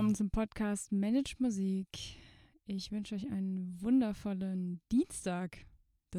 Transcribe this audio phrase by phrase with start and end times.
[0.00, 1.86] Willkommen zum Podcast Manage Musik.
[2.64, 5.58] Ich wünsche euch einen wundervollen Dienstag.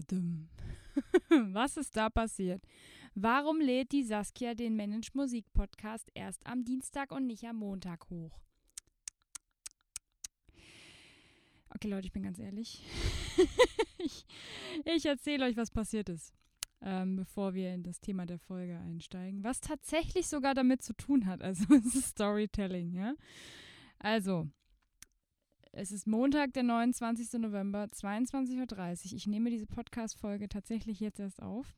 [1.29, 2.63] Was ist da passiert?
[3.15, 8.07] Warum lädt die Saskia den Manage Musik Podcast erst am Dienstag und nicht am Montag
[8.11, 8.39] hoch?
[11.73, 12.83] Okay, Leute, ich bin ganz ehrlich.
[13.97, 14.27] ich
[14.85, 16.35] ich erzähle euch, was passiert ist
[16.83, 21.25] ähm, bevor wir in das Thema der Folge einsteigen, was tatsächlich sogar damit zu tun
[21.25, 21.41] hat.
[21.41, 23.13] Also es ist Storytelling, ja.
[24.01, 24.47] Also,
[25.71, 27.39] es ist Montag, der 29.
[27.39, 29.15] November, 22.30 Uhr.
[29.15, 31.77] Ich nehme diese Podcast-Folge tatsächlich jetzt erst auf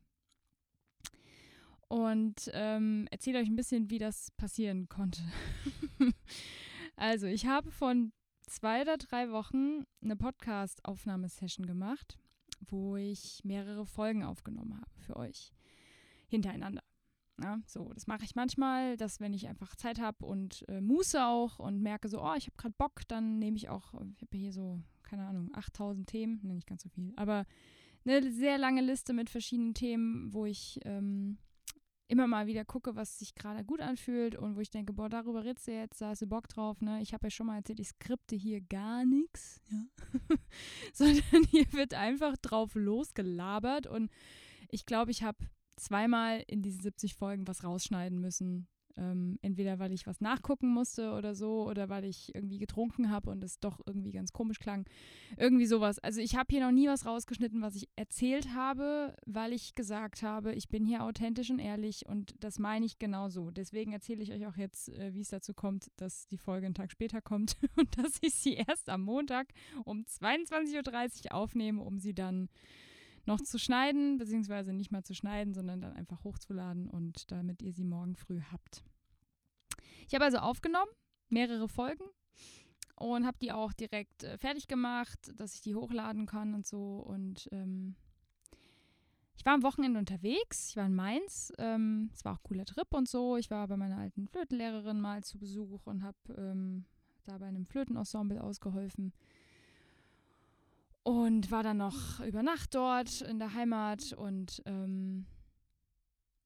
[1.87, 5.21] und ähm, erzähle euch ein bisschen, wie das passieren konnte.
[6.95, 8.11] also, ich habe von
[8.47, 12.17] zwei oder drei Wochen eine Podcast-Aufnahmesession gemacht
[12.71, 15.51] wo ich mehrere Folgen aufgenommen habe für euch
[16.27, 16.83] hintereinander.
[17.41, 21.25] Ja, so, das mache ich manchmal, dass wenn ich einfach Zeit habe und äh, Muße
[21.25, 24.37] auch und merke so, oh, ich habe gerade Bock, dann nehme ich auch, ich habe
[24.37, 27.45] hier so, keine Ahnung, 8000 Themen, ne, nicht ganz so viel, aber
[28.05, 31.37] eine sehr lange Liste mit verschiedenen Themen, wo ich ähm,
[32.07, 35.43] immer mal wieder gucke, was sich gerade gut anfühlt und wo ich denke, boah, darüber
[35.43, 37.01] redest du jetzt, da hast du Bock drauf, ne?
[37.01, 39.85] Ich habe ja schon mal erzählt, ich skripte hier gar nichts, ja.
[40.93, 44.11] Sondern hier wird einfach drauf losgelabert und
[44.69, 45.37] ich glaube, ich habe
[45.75, 51.13] zweimal in diesen 70 Folgen was rausschneiden müssen, ähm, entweder weil ich was nachgucken musste
[51.13, 54.85] oder so, oder weil ich irgendwie getrunken habe und es doch irgendwie ganz komisch klang.
[55.37, 55.99] Irgendwie sowas.
[55.99, 60.21] Also ich habe hier noch nie was rausgeschnitten, was ich erzählt habe, weil ich gesagt
[60.21, 63.51] habe, ich bin hier authentisch und ehrlich und das meine ich genau so.
[63.51, 66.75] Deswegen erzähle ich euch auch jetzt, äh, wie es dazu kommt, dass die Folge einen
[66.75, 69.53] Tag später kommt und dass ich sie erst am Montag
[69.85, 72.49] um 22.30 Uhr aufnehme, um sie dann
[73.25, 77.73] noch zu schneiden, beziehungsweise nicht mal zu schneiden, sondern dann einfach hochzuladen und damit ihr
[77.73, 78.83] sie morgen früh habt.
[80.07, 80.91] Ich habe also aufgenommen,
[81.29, 82.03] mehrere Folgen
[82.95, 86.97] und habe die auch direkt äh, fertig gemacht, dass ich die hochladen kann und so.
[86.97, 87.95] Und ähm,
[89.35, 91.51] ich war am Wochenende unterwegs, ich war in Mainz.
[91.57, 93.37] Ähm, es war auch ein cooler Trip und so.
[93.37, 96.85] Ich war bei meiner alten Flötenlehrerin mal zu Besuch und habe ähm,
[97.25, 99.13] da bei einem Flötenensemble ausgeholfen.
[101.03, 105.25] Und war dann noch über Nacht dort in der Heimat und ähm,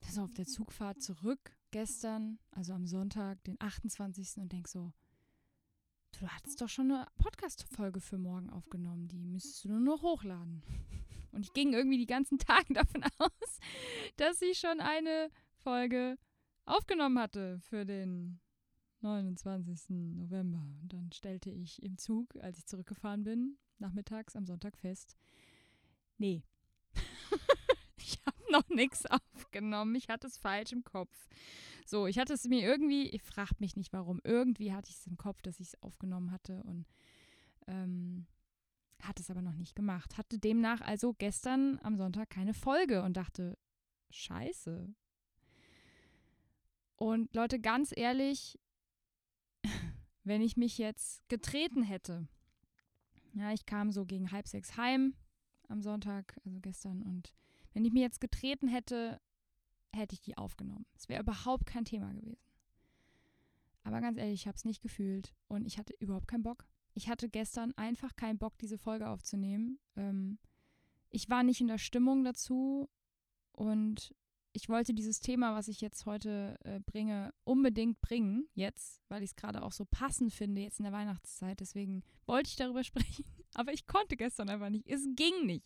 [0.01, 4.37] so auf der Zugfahrt zurück gestern, also am Sonntag, den 28.
[4.37, 4.93] und denk so,
[6.19, 10.63] du hattest doch schon eine Podcast-Folge für morgen aufgenommen, die müsstest du nur noch hochladen.
[11.33, 13.59] Und ich ging irgendwie die ganzen Tage davon aus,
[14.15, 16.17] dass ich schon eine Folge
[16.65, 18.39] aufgenommen hatte für den
[19.01, 19.89] 29.
[20.15, 20.65] November.
[20.81, 25.15] Und dann stellte ich im Zug, als ich zurückgefahren bin, nachmittags am Sonntag fest,
[26.17, 26.43] nee.
[27.97, 29.95] ich habe noch nichts aufgenommen.
[29.95, 31.27] Ich hatte es falsch im Kopf.
[31.85, 35.07] So, ich hatte es mir irgendwie, ich frage mich nicht warum, irgendwie hatte ich es
[35.07, 36.85] im Kopf, dass ich es aufgenommen hatte und
[37.67, 38.27] ähm,
[39.01, 40.17] hatte es aber noch nicht gemacht.
[40.17, 43.57] Hatte demnach also gestern am Sonntag keine Folge und dachte,
[44.09, 44.93] scheiße.
[46.97, 48.59] Und Leute, ganz ehrlich,
[50.23, 52.27] wenn ich mich jetzt getreten hätte,
[53.33, 55.13] ja, ich kam so gegen halb sechs heim
[55.67, 57.33] am Sonntag, also gestern, und
[57.73, 59.21] wenn ich mir jetzt getreten hätte,
[59.93, 60.85] hätte ich die aufgenommen.
[60.95, 62.41] Es wäre überhaupt kein Thema gewesen.
[63.83, 66.65] Aber ganz ehrlich, ich habe es nicht gefühlt und ich hatte überhaupt keinen Bock.
[66.93, 69.79] Ich hatte gestern einfach keinen Bock, diese Folge aufzunehmen.
[69.95, 70.39] Ähm,
[71.09, 72.89] ich war nicht in der Stimmung dazu
[73.53, 74.13] und
[74.57, 79.29] ich wollte dieses Thema, was ich jetzt heute äh, bringe, unbedingt bringen, jetzt, weil ich
[79.29, 81.59] es gerade auch so passend finde, jetzt in der Weihnachtszeit.
[81.59, 83.23] Deswegen wollte ich darüber sprechen,
[83.53, 84.87] aber ich konnte gestern einfach nicht.
[84.87, 85.63] Es ging nicht.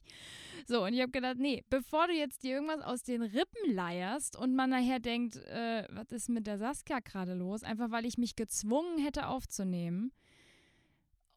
[0.67, 4.35] So, und ich habe gedacht, nee, bevor du jetzt dir irgendwas aus den Rippen leierst
[4.35, 8.17] und man nachher denkt, äh, was ist mit der Saskia gerade los, einfach weil ich
[8.17, 10.11] mich gezwungen hätte aufzunehmen.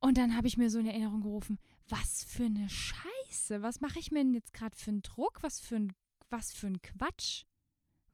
[0.01, 4.01] Und dann habe ich mir so in Erinnerung gerufen, was für eine Scheiße, was mache
[4.01, 5.93] ich mir denn jetzt gerade für einen Druck, was für ein
[6.35, 7.45] was für ein Quatsch.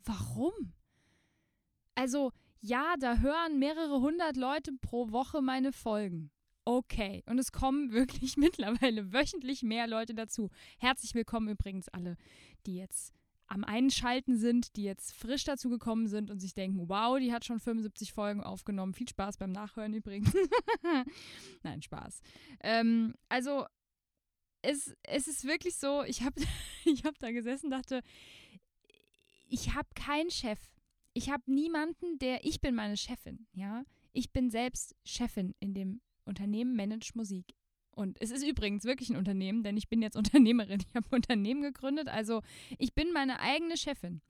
[0.05, 0.75] Warum?
[1.95, 6.31] Also, ja, da hören mehrere hundert Leute pro Woche meine Folgen.
[6.67, 7.23] Okay.
[7.25, 10.51] Und es kommen wirklich mittlerweile wöchentlich mehr Leute dazu.
[10.79, 12.19] Herzlich willkommen übrigens alle,
[12.67, 13.15] die jetzt
[13.47, 17.47] am Einschalten sind, die jetzt frisch dazu gekommen sind und sich denken, wow, die hat
[17.47, 18.93] schon 75 Folgen aufgenommen.
[18.93, 20.31] Viel Spaß beim Nachhören übrigens.
[21.63, 22.21] Nein, Spaß.
[22.63, 23.65] Ähm, also
[24.63, 26.41] es, es ist wirklich so, ich habe
[26.85, 28.03] ich hab da gesessen und dachte,
[29.49, 30.61] ich habe keinen Chef.
[31.13, 33.85] Ich habe niemanden, der, ich bin meine Chefin, ja.
[34.13, 37.55] Ich bin selbst Chefin in dem Unternehmen Manage Musik.
[37.93, 40.81] Und es ist übrigens wirklich ein Unternehmen, denn ich bin jetzt Unternehmerin.
[40.89, 42.09] Ich habe ein Unternehmen gegründet.
[42.09, 42.43] Also
[42.79, 44.21] ich bin meine eigene Chefin.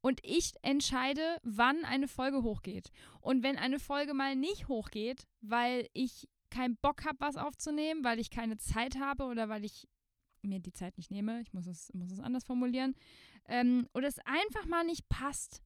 [0.00, 2.90] Und ich entscheide, wann eine Folge hochgeht.
[3.20, 8.18] Und wenn eine Folge mal nicht hochgeht, weil ich keinen Bock habe, was aufzunehmen, weil
[8.18, 9.88] ich keine Zeit habe oder weil ich
[10.42, 12.94] mir die Zeit nicht nehme, ich muss es, muss es anders formulieren,
[13.46, 15.62] ähm, oder es einfach mal nicht passt,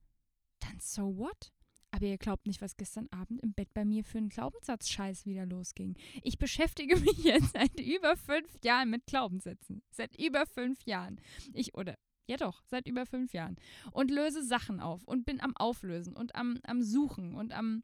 [0.60, 1.52] dann so what?
[1.94, 5.44] Aber ihr glaubt nicht, was gestern Abend im Bett bei mir für einen Glaubenssatz-Scheiß wieder
[5.44, 5.94] losging.
[6.22, 9.82] Ich beschäftige mich jetzt seit über fünf Jahren mit Glaubenssätzen.
[9.90, 11.20] Seit über fünf Jahren.
[11.52, 13.56] Ich, oder, ja doch, seit über fünf Jahren.
[13.90, 17.82] Und löse Sachen auf und bin am Auflösen und am, am Suchen und am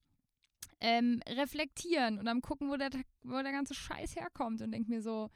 [0.80, 2.90] ähm, Reflektieren und am Gucken, wo der,
[3.22, 5.30] wo der ganze Scheiß herkommt und denke mir so,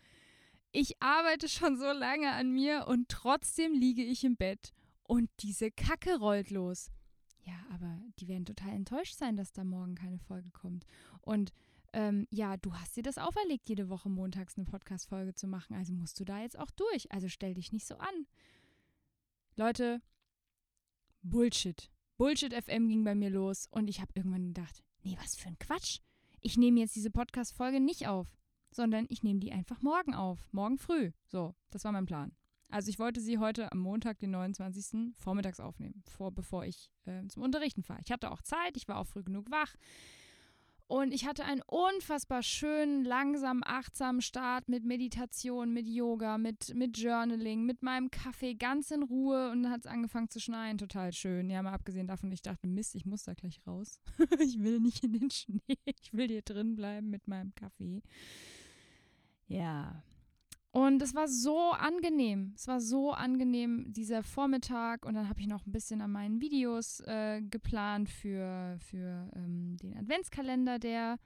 [0.73, 4.73] ich arbeite schon so lange an mir und trotzdem liege ich im Bett
[5.03, 6.91] und diese Kacke rollt los.
[7.45, 10.87] Ja, aber die werden total enttäuscht sein, dass da morgen keine Folge kommt.
[11.21, 11.53] Und
[11.93, 15.75] ähm, ja, du hast dir das auferlegt, jede Woche montags eine Podcast-Folge zu machen.
[15.75, 17.11] Also musst du da jetzt auch durch.
[17.13, 18.27] Also stell dich nicht so an.
[19.57, 20.01] Leute,
[21.23, 21.91] Bullshit.
[22.17, 25.59] Bullshit FM ging bei mir los und ich habe irgendwann gedacht, nee, was für ein
[25.59, 26.01] Quatsch.
[26.41, 28.27] Ich nehme jetzt diese Podcast-Folge nicht auf,
[28.71, 30.47] sondern ich nehme die einfach morgen auf.
[30.53, 31.13] Morgen früh.
[31.27, 32.33] So, das war mein Plan.
[32.69, 35.15] Also ich wollte sie heute am Montag, den 29.
[35.15, 38.01] vormittags aufnehmen, vor, bevor ich äh, zum Unterrichten fahre.
[38.03, 39.75] Ich hatte auch Zeit, ich war auch früh genug wach.
[40.93, 46.99] Und ich hatte einen unfassbar schönen, langsam, achtsamen Start mit Meditation, mit Yoga, mit, mit
[46.99, 49.51] Journaling, mit meinem Kaffee, ganz in Ruhe.
[49.51, 50.77] Und dann hat es angefangen zu schneien.
[50.77, 51.49] Total schön.
[51.49, 54.03] Ja, mal abgesehen davon, ich dachte, Mist, ich muss da gleich raus.
[54.39, 55.79] ich will nicht in den Schnee.
[55.87, 58.03] Ich will hier drin bleiben mit meinem Kaffee.
[59.47, 60.03] Ja,
[60.73, 62.55] und es war so angenehm.
[62.57, 65.05] Es war so angenehm, dieser Vormittag.
[65.05, 69.77] Und dann habe ich noch ein bisschen an meinen Videos äh, geplant für, für ähm,
[69.83, 71.19] den Adventskalender, der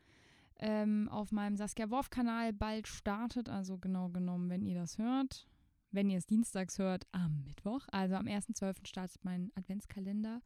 [0.58, 3.48] ähm, auf meinem Saskia Worf-Kanal bald startet.
[3.48, 5.48] Also genau genommen, wenn ihr das hört.
[5.92, 7.86] Wenn ihr es dienstags hört, am Mittwoch.
[7.92, 8.84] Also am 1.12.
[8.84, 10.42] startet mein Adventskalender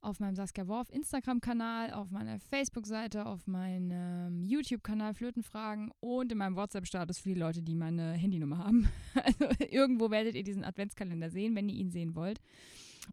[0.00, 6.56] auf meinem Saskia Worf Instagram-Kanal, auf meiner Facebook-Seite, auf meinem YouTube-Kanal Flötenfragen und in meinem
[6.56, 8.88] WhatsApp-Status für die Leute, die meine Handynummer haben.
[9.14, 12.40] Also irgendwo werdet ihr diesen Adventskalender sehen, wenn ihr ihn sehen wollt.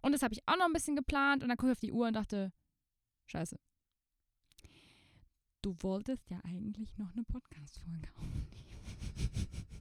[0.02, 1.92] Und das habe ich auch noch ein bisschen geplant und dann gucke ich auf die
[1.92, 2.52] Uhr und dachte,
[3.28, 3.58] scheiße.
[5.62, 9.66] Du wolltest ja eigentlich noch eine Podcast-Folge aufnehmen.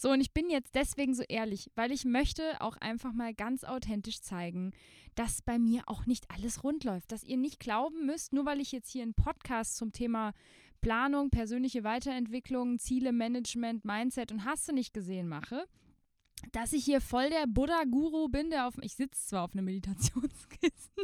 [0.00, 3.64] So, und ich bin jetzt deswegen so ehrlich, weil ich möchte auch einfach mal ganz
[3.64, 4.72] authentisch zeigen,
[5.16, 7.10] dass bei mir auch nicht alles rund läuft.
[7.10, 10.34] Dass ihr nicht glauben müsst, nur weil ich jetzt hier einen Podcast zum Thema
[10.80, 15.66] Planung, persönliche Weiterentwicklung, Ziele, Management, Mindset und Hasse nicht gesehen mache,
[16.52, 18.74] dass ich hier voll der Buddha-Guru bin, der auf.
[18.80, 21.02] Ich sitze zwar auf einem Meditationskissen,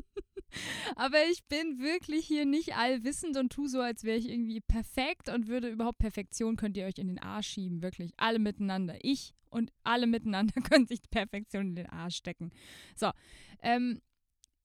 [0.97, 5.29] aber ich bin wirklich hier nicht allwissend und tue so, als wäre ich irgendwie perfekt
[5.29, 8.13] und würde überhaupt Perfektion könnt ihr euch in den Arsch schieben, wirklich.
[8.17, 8.97] Alle miteinander.
[9.03, 12.51] Ich und alle miteinander können sich Perfektion in den Arsch stecken.
[12.97, 13.11] So,
[13.63, 14.01] ähm,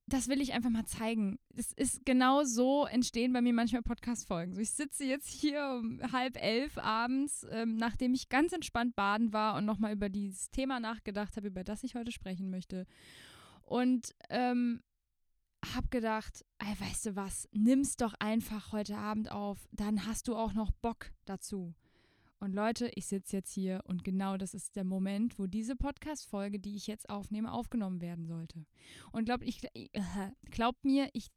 [0.09, 1.39] das will ich einfach mal zeigen.
[1.56, 4.56] Es ist genau so entstehen bei mir manchmal Podcast-Folgen.
[4.56, 9.31] So, ich sitze jetzt hier um halb elf abends, ähm, nachdem ich ganz entspannt baden
[9.31, 12.86] war und nochmal über dieses Thema nachgedacht habe, über das ich heute sprechen möchte.
[13.62, 14.81] Und ähm,
[15.65, 20.35] habe gedacht, ey, weißt du was, nimm's doch einfach heute Abend auf, dann hast du
[20.35, 21.75] auch noch Bock dazu.
[22.39, 26.60] Und Leute, ich sitze jetzt hier und genau das ist der Moment, wo diese Podcast-Folge,
[26.60, 28.65] die ich jetzt aufnehme, aufgenommen werden sollte.
[29.12, 29.89] Und glaubt, ich, äh,
[30.50, 31.27] glaubt mir, ich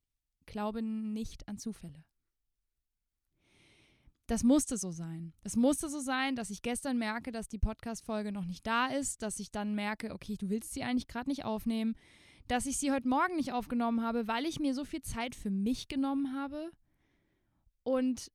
[0.47, 2.05] glaube nicht an Zufälle.
[4.29, 5.33] Das musste so sein.
[5.43, 9.23] Das musste so sein, dass ich gestern merke, dass die Podcast-Folge noch nicht da ist,
[9.23, 11.97] dass ich dann merke, okay, du willst sie eigentlich gerade nicht aufnehmen,
[12.49, 15.51] dass ich sie heute Morgen nicht aufgenommen habe, weil ich mir so viel Zeit für
[15.51, 16.71] mich genommen habe
[17.83, 18.31] und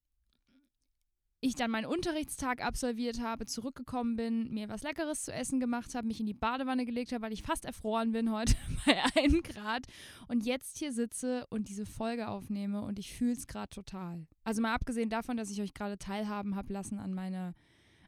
[1.40, 6.08] ich dann meinen Unterrichtstag absolviert habe, zurückgekommen bin, mir was Leckeres zu essen gemacht habe,
[6.08, 9.86] mich in die Badewanne gelegt habe, weil ich fast erfroren bin heute bei einem Grad
[10.28, 14.26] und jetzt hier sitze und diese Folge aufnehme und ich fühle es gerade total.
[14.44, 17.54] Also mal abgesehen davon, dass ich euch gerade teilhaben habe lassen an meiner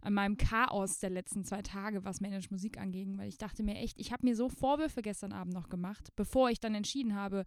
[0.02, 3.76] an meinem Chaos der letzten zwei Tage, was Manage Musik anging, weil ich dachte mir
[3.76, 7.46] echt, ich habe mir so Vorwürfe gestern Abend noch gemacht, bevor ich dann entschieden habe,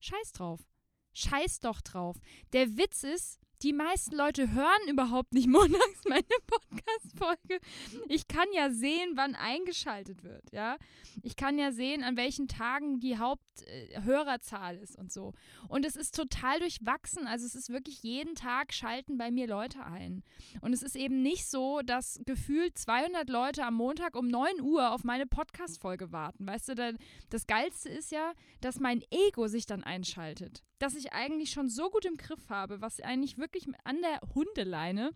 [0.00, 0.60] scheiß drauf.
[1.14, 2.20] Scheiß doch drauf.
[2.52, 7.60] Der Witz ist, die meisten Leute hören überhaupt nicht montags meine Podcast-Folge.
[8.08, 10.76] Ich kann ja sehen, wann eingeschaltet wird, ja.
[11.22, 15.32] Ich kann ja sehen, an welchen Tagen die Haupthörerzahl ist und so.
[15.68, 17.26] Und es ist total durchwachsen.
[17.26, 20.22] Also es ist wirklich jeden Tag schalten bei mir Leute ein.
[20.60, 24.92] Und es ist eben nicht so, dass gefühlt 200 Leute am Montag um 9 Uhr
[24.92, 26.46] auf meine Podcast-Folge warten.
[26.46, 26.96] Weißt du,
[27.30, 31.90] das Geilste ist ja, dass mein Ego sich dann einschaltet dass ich eigentlich schon so
[31.90, 33.47] gut im Griff habe, was eigentlich wirklich
[33.84, 35.12] an der Hundeleine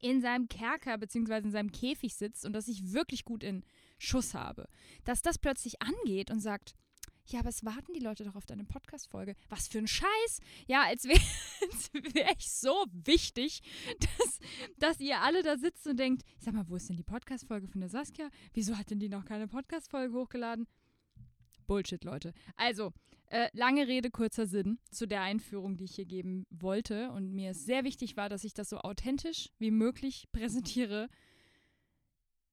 [0.00, 1.38] in seinem Kerker bzw.
[1.38, 3.64] in seinem Käfig sitzt und dass ich wirklich gut in
[3.98, 4.68] Schuss habe,
[5.04, 6.74] dass das plötzlich angeht und sagt,
[7.30, 9.36] ja, aber es warten die Leute doch auf deine Podcast-Folge.
[9.50, 10.40] Was für ein Scheiß!
[10.66, 11.20] Ja, als wäre
[12.14, 13.60] wär ich so wichtig,
[14.00, 14.38] dass,
[14.78, 17.80] dass ihr alle da sitzt und denkt, sag mal, wo ist denn die Podcast-Folge von
[17.82, 18.30] der Saskia?
[18.54, 20.66] Wieso hat denn die noch keine Podcast-Folge hochgeladen?
[21.68, 22.32] Bullshit, Leute.
[22.56, 22.92] Also,
[23.30, 27.12] äh, lange Rede, kurzer Sinn zu der Einführung, die ich hier geben wollte.
[27.12, 31.08] Und mir ist sehr wichtig war, dass ich das so authentisch wie möglich präsentiere.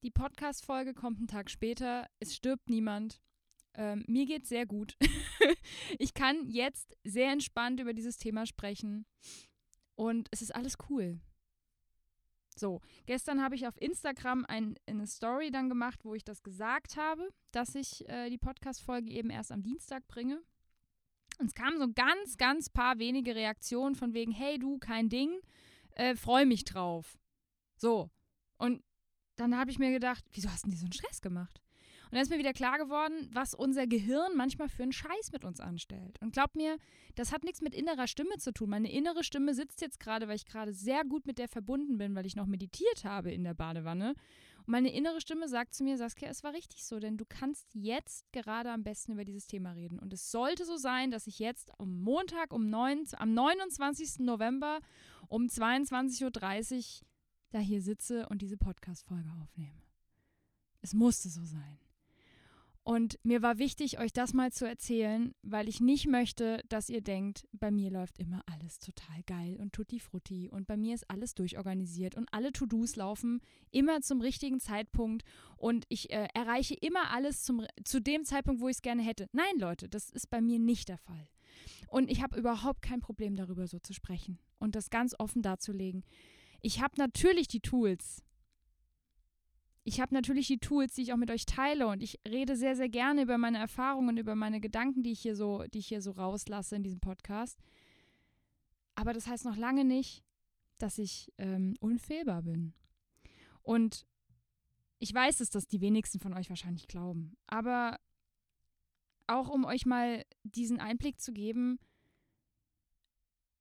[0.03, 2.07] Die Podcast-Folge kommt einen Tag später.
[2.19, 3.22] Es stirbt niemand.
[3.74, 4.98] Ähm, mir geht's sehr gut.
[5.98, 9.05] ich kann jetzt sehr entspannt über dieses Thema sprechen.
[9.95, 11.19] Und es ist alles cool.
[12.57, 16.95] So, gestern habe ich auf Instagram ein, eine Story dann gemacht, wo ich das gesagt
[16.95, 20.41] habe, dass ich äh, die Podcast-Folge eben erst am Dienstag bringe.
[21.38, 25.38] Und es kamen so ganz, ganz paar wenige Reaktionen von wegen, hey du, kein Ding,
[25.91, 27.17] äh, freu mich drauf.
[27.75, 28.09] So.
[28.57, 28.81] Und
[29.35, 31.62] dann habe ich mir gedacht, wieso hast du denn so einen Stress gemacht?
[32.15, 35.43] Und dann ist mir wieder klar geworden, was unser Gehirn manchmal für einen Scheiß mit
[35.43, 36.17] uns anstellt.
[36.22, 36.77] Und glaub mir,
[37.15, 38.69] das hat nichts mit innerer Stimme zu tun.
[38.69, 42.15] Meine innere Stimme sitzt jetzt gerade, weil ich gerade sehr gut mit der verbunden bin,
[42.15, 44.12] weil ich noch meditiert habe in der Badewanne.
[44.60, 47.67] Und meine innere Stimme sagt zu mir, Saskia, es war richtig so, denn du kannst
[47.74, 50.00] jetzt gerade am besten über dieses Thema reden.
[50.00, 54.19] Und es sollte so sein, dass ich jetzt am Montag um 9, am 29.
[54.19, 54.79] November
[55.27, 57.07] um 22.30 Uhr
[57.50, 59.81] da hier sitze und diese Podcast-Folge aufnehme.
[60.79, 61.77] Es musste so sein.
[62.88, 67.01] Und mir war wichtig, euch das mal zu erzählen, weil ich nicht möchte, dass ihr
[67.01, 71.10] denkt, bei mir läuft immer alles total geil und tutti frutti und bei mir ist
[71.10, 75.24] alles durchorganisiert und alle To-Dos laufen immer zum richtigen Zeitpunkt
[75.58, 79.30] und ich äh, erreiche immer alles zum, zu dem Zeitpunkt, wo ich es gerne hätte.
[79.32, 81.27] Nein, Leute, das ist bei mir nicht der Fall.
[81.88, 86.04] Und ich habe überhaupt kein Problem darüber so zu sprechen und das ganz offen darzulegen.
[86.62, 88.24] Ich habe natürlich die Tools,
[89.88, 92.75] ich habe natürlich die Tools, die ich auch mit euch teile und ich rede sehr,
[92.75, 96.01] sehr gerne über meine Erfahrungen, über meine Gedanken, die ich hier so, die ich hier
[96.01, 97.60] so rauslasse in diesem Podcast.
[98.96, 100.24] Aber das heißt noch lange nicht,
[100.80, 102.74] dass ich ähm, unfehlbar bin.
[103.62, 104.08] Und
[104.98, 107.38] ich weiß es, dass die wenigsten von euch wahrscheinlich glauben.
[107.46, 108.00] Aber
[109.27, 111.77] auch um euch mal diesen Einblick zu geben,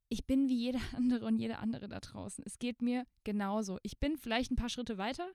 [0.08, 2.42] ich bin wie jeder andere und jede andere da draußen.
[2.46, 3.78] Es geht mir genauso.
[3.82, 5.30] Ich bin vielleicht ein paar Schritte weiter,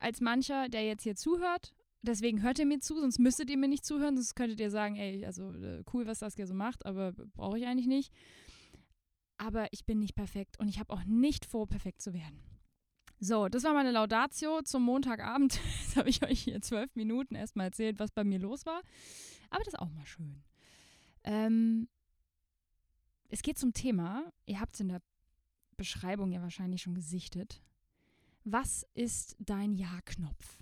[0.00, 1.72] als mancher, der jetzt hier zuhört.
[2.02, 4.96] Deswegen hört ihr mir zu, sonst müsstet ihr mir nicht zuhören, sonst könntet ihr sagen,
[4.96, 8.12] ey, also äh, cool, was Saskia so macht, aber brauche ich eigentlich nicht.
[9.36, 12.40] Aber ich bin nicht perfekt und ich habe auch nicht vor, perfekt zu werden.
[13.18, 15.60] So, das war meine Laudatio zum Montagabend.
[15.82, 18.80] Jetzt habe ich euch hier zwölf Minuten erstmal erzählt, was bei mir los war.
[19.50, 20.42] Aber das ist auch mal schön.
[21.24, 21.88] Ähm,
[23.28, 25.02] es geht zum Thema, ihr habt es in der
[25.76, 27.62] Beschreibung ja wahrscheinlich schon gesichtet.
[28.44, 30.58] Was ist dein Ja-Knopf?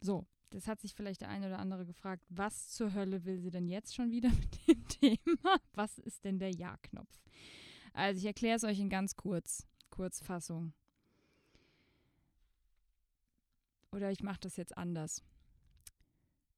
[0.00, 3.50] So, das hat sich vielleicht der eine oder andere gefragt, was zur Hölle will sie
[3.50, 4.30] denn jetzt schon wieder
[4.68, 5.60] mit dem Thema?
[5.72, 7.20] Was ist denn der Ja-Knopf?
[7.92, 10.74] Also ich erkläre es euch in ganz kurz, Kurzfassung.
[13.90, 15.22] Oder ich mache das jetzt anders.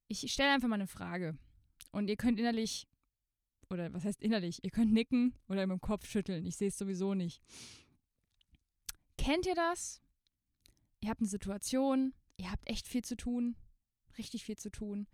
[0.07, 1.37] Ich stelle einfach mal eine Frage
[1.91, 2.87] und ihr könnt innerlich,
[3.69, 6.45] oder was heißt innerlich, ihr könnt nicken oder mit dem Kopf schütteln.
[6.45, 7.41] Ich sehe es sowieso nicht.
[9.17, 10.01] Kennt ihr das,
[11.01, 13.55] ihr habt eine Situation, ihr habt echt viel zu tun,
[14.17, 15.07] richtig viel zu tun.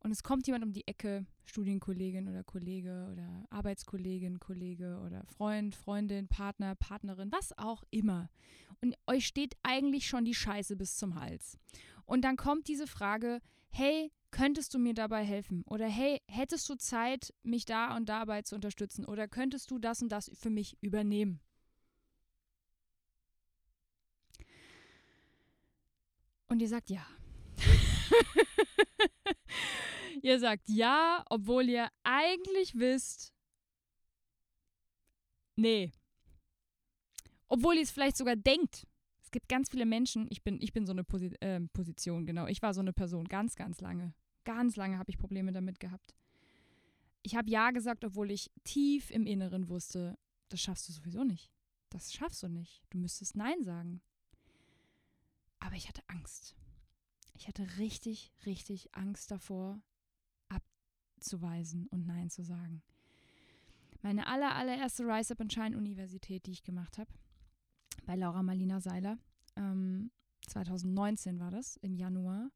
[0.00, 5.76] Und es kommt jemand um die Ecke, Studienkollegin oder Kollege oder Arbeitskollegin, Kollege oder Freund,
[5.76, 8.28] Freundin, Partner, Partnerin, was auch immer.
[8.80, 11.56] Und euch steht eigentlich schon die Scheiße bis zum Hals.
[12.04, 15.62] Und dann kommt diese Frage, hey, könntest du mir dabei helfen?
[15.66, 19.04] Oder hey, hättest du Zeit, mich da und dabei zu unterstützen?
[19.04, 21.40] Oder könntest du das und das für mich übernehmen?
[26.52, 27.06] Und ihr sagt ja.
[30.22, 33.32] ihr sagt ja, obwohl ihr eigentlich wisst,
[35.56, 35.90] nee.
[37.48, 38.86] Obwohl ihr es vielleicht sogar denkt.
[39.22, 42.46] Es gibt ganz viele Menschen, ich bin, ich bin so eine Posi äh, Position, genau.
[42.46, 44.12] Ich war so eine Person ganz, ganz lange.
[44.44, 46.14] Ganz lange habe ich Probleme damit gehabt.
[47.22, 50.18] Ich habe ja gesagt, obwohl ich tief im Inneren wusste,
[50.50, 51.50] das schaffst du sowieso nicht.
[51.88, 52.82] Das schaffst du nicht.
[52.90, 54.02] Du müsstest Nein sagen.
[55.64, 56.56] Aber ich hatte Angst.
[57.34, 59.80] Ich hatte richtig, richtig Angst davor,
[60.48, 62.82] abzuweisen und Nein zu sagen.
[64.02, 67.10] Meine aller, allererste Rise Up and Shine Universität, die ich gemacht habe,
[68.04, 69.18] bei Laura Marlina Seiler,
[69.54, 70.10] ähm,
[70.48, 72.50] 2019 war das, im Januar.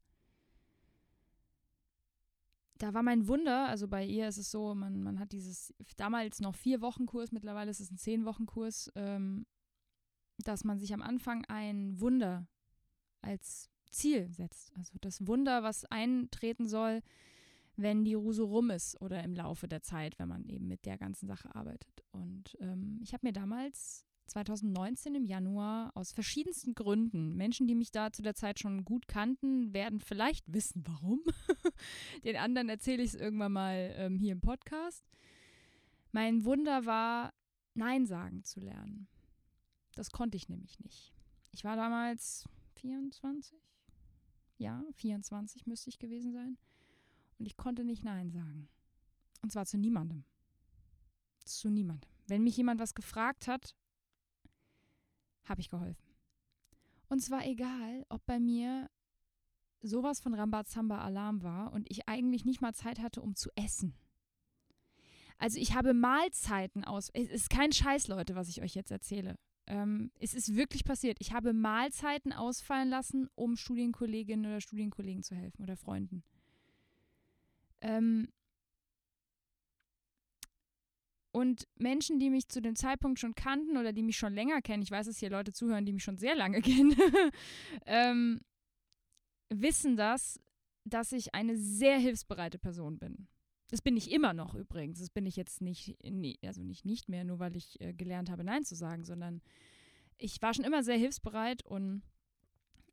[2.77, 6.41] Da war mein Wunder, also bei ihr ist es so, man, man hat dieses damals
[6.41, 9.47] noch vier Wochen Kurs, mittlerweile ist es ein zehn Wochen Kurs, ähm,
[10.39, 12.47] dass man sich am Anfang ein Wunder
[13.21, 14.71] als Ziel setzt.
[14.75, 17.01] Also das Wunder, was eintreten soll,
[17.75, 20.97] wenn die Ruse rum ist oder im Laufe der Zeit, wenn man eben mit der
[20.97, 22.03] ganzen Sache arbeitet.
[22.11, 27.91] Und ähm, ich habe mir damals 2019 im Januar aus verschiedensten Gründen, Menschen, die mich
[27.91, 31.21] da zu der Zeit schon gut kannten, werden vielleicht wissen, warum.
[32.25, 35.05] Den anderen erzähle ich es irgendwann mal ähm, hier im Podcast.
[36.11, 37.33] Mein Wunder war,
[37.73, 39.07] Nein sagen zu lernen.
[39.95, 41.13] Das konnte ich nämlich nicht.
[41.51, 42.45] Ich war damals
[42.77, 43.59] 24.
[44.57, 46.57] Ja, 24 müsste ich gewesen sein.
[47.37, 48.69] Und ich konnte nicht Nein sagen.
[49.41, 50.23] Und zwar zu niemandem.
[51.45, 52.09] Zu niemandem.
[52.27, 53.75] Wenn mich jemand was gefragt hat,
[55.45, 56.07] habe ich geholfen.
[57.09, 58.89] Und zwar egal, ob bei mir
[59.81, 63.95] sowas von Rambazamba Alarm war und ich eigentlich nicht mal Zeit hatte, um zu essen.
[65.37, 67.09] Also ich habe Mahlzeiten aus.
[67.13, 69.37] Es ist kein Scheiß, Leute, was ich euch jetzt erzähle.
[69.67, 71.17] Ähm, es ist wirklich passiert.
[71.19, 76.23] Ich habe Mahlzeiten ausfallen lassen, um Studienkolleginnen oder Studienkollegen zu helfen oder Freunden.
[77.81, 78.29] Ähm,
[81.31, 84.81] und Menschen, die mich zu dem Zeitpunkt schon kannten oder die mich schon länger kennen,
[84.81, 86.95] ich weiß, dass hier Leute zuhören, die mich schon sehr lange kennen,
[87.85, 88.41] ähm,
[89.49, 90.39] wissen das,
[90.85, 93.27] dass ich eine sehr hilfsbereite Person bin.
[93.69, 94.99] Das bin ich immer noch übrigens.
[94.99, 95.97] Das bin ich jetzt nicht,
[96.43, 99.41] also nicht nicht mehr, nur weil ich äh, gelernt habe, Nein zu sagen, sondern
[100.17, 102.01] ich war schon immer sehr hilfsbereit und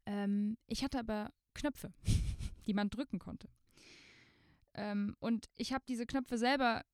[0.07, 1.93] ähm, ich hatte aber Knöpfe,
[2.67, 3.49] die man drücken konnte.
[4.75, 6.85] Ähm, und ich habe diese Knöpfe selber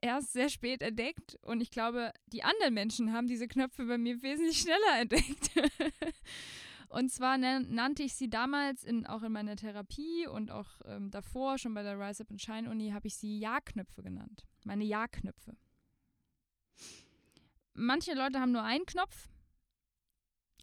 [0.00, 4.22] erst sehr spät entdeckt und ich glaube, die anderen Menschen haben diese Knöpfe bei mir
[4.22, 5.50] wesentlich schneller entdeckt.
[6.88, 11.58] Und zwar nannte ich sie damals in, auch in meiner Therapie und auch ähm, davor,
[11.58, 14.46] schon bei der Rise Up and Shine Uni, habe ich sie Ja-Knöpfe genannt.
[14.64, 15.56] Meine Ja-Knöpfe.
[17.74, 19.28] Manche Leute haben nur einen Knopf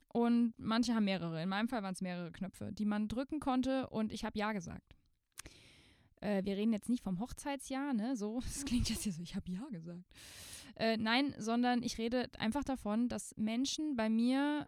[0.09, 1.43] und manche haben mehrere.
[1.43, 4.51] In meinem Fall waren es mehrere Knöpfe, die man drücken konnte und ich habe Ja
[4.51, 4.95] gesagt.
[6.21, 8.15] Äh, wir reden jetzt nicht vom Hochzeitsjahr, ne?
[8.15, 10.05] So, das klingt jetzt hier so, ich habe Ja gesagt.
[10.75, 14.67] Äh, nein, sondern ich rede einfach davon, dass Menschen bei mir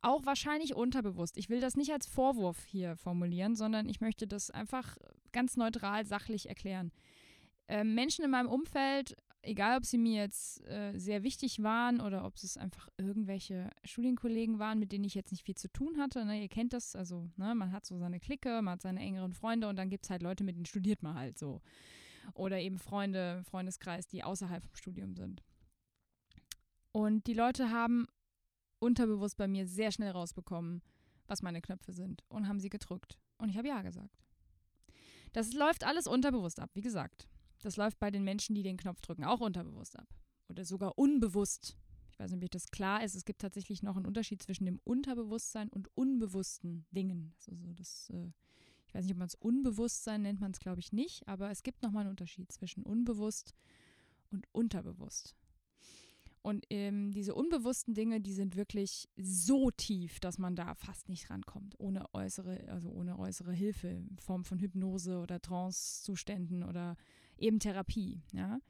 [0.00, 1.36] auch wahrscheinlich unterbewusst.
[1.36, 4.96] Ich will das nicht als Vorwurf hier formulieren, sondern ich möchte das einfach
[5.32, 6.92] ganz neutral, sachlich erklären.
[7.68, 12.24] Äh, Menschen in meinem Umfeld, egal ob sie mir jetzt äh, sehr wichtig waren oder
[12.24, 16.24] ob es einfach irgendwelche Studienkollegen waren, mit denen ich jetzt nicht viel zu tun hatte.
[16.24, 16.42] Ne?
[16.42, 17.54] Ihr kennt das, also ne?
[17.54, 20.22] man hat so seine Clique, man hat seine engeren Freunde und dann gibt es halt
[20.22, 21.60] Leute, mit denen studiert man halt so.
[22.34, 25.42] Oder eben Freunde, Freundeskreis, die außerhalb vom Studium sind.
[26.92, 28.06] Und die Leute haben
[28.80, 30.82] unterbewusst bei mir sehr schnell rausbekommen,
[31.26, 33.18] was meine Knöpfe sind und haben sie gedrückt.
[33.38, 34.24] Und ich habe Ja gesagt.
[35.32, 37.28] Das läuft alles unterbewusst ab, wie gesagt.
[37.60, 40.08] Das läuft bei den Menschen, die den Knopf drücken, auch unterbewusst ab.
[40.48, 41.76] Oder sogar unbewusst.
[42.10, 43.14] Ich weiß nicht, ob das klar ist.
[43.14, 47.34] Es gibt tatsächlich noch einen Unterschied zwischen dem Unterbewusstsein und unbewussten Dingen.
[47.46, 48.32] Also das, äh,
[48.86, 51.62] ich weiß nicht, ob man es Unbewusstsein nennt, man es glaube ich nicht, aber es
[51.62, 53.54] gibt nochmal einen Unterschied zwischen unbewusst
[54.30, 55.36] und unterbewusst.
[56.42, 61.30] Und ähm, diese unbewussten Dinge, die sind wirklich so tief, dass man da fast nicht
[61.30, 66.96] rankommt, ohne äußere, also ohne äußere Hilfe in Form von Hypnose oder Trancezuständen oder
[67.36, 68.22] eben Therapie.
[68.32, 68.60] Ja?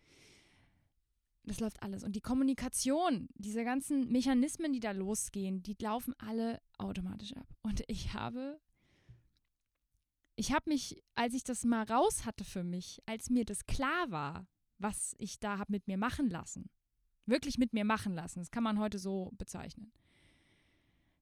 [1.45, 2.05] Das läuft alles.
[2.05, 7.47] Und die Kommunikation, diese ganzen Mechanismen, die da losgehen, die laufen alle automatisch ab.
[7.63, 8.61] Und ich habe,
[10.37, 14.11] ich habe mich, als ich das mal raus hatte für mich, als mir das klar
[14.11, 14.47] war,
[14.79, 16.71] was ich da habe mit mir machen lassen,
[17.29, 18.41] wirklich mit mir machen lassen.
[18.41, 19.93] Das kann man heute so bezeichnen.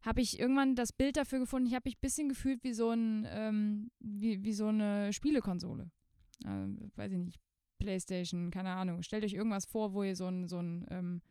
[0.03, 2.90] Habe ich irgendwann das Bild dafür gefunden, ich habe mich ein bisschen gefühlt wie so,
[2.90, 5.90] ein, ähm, wie, wie so eine Spielekonsole.
[6.45, 6.66] Äh,
[6.97, 7.40] weiß ich nicht,
[7.79, 9.03] Playstation, keine Ahnung.
[9.03, 11.23] Stellt euch irgendwas vor, wo ihr so ein, so ein, ähm,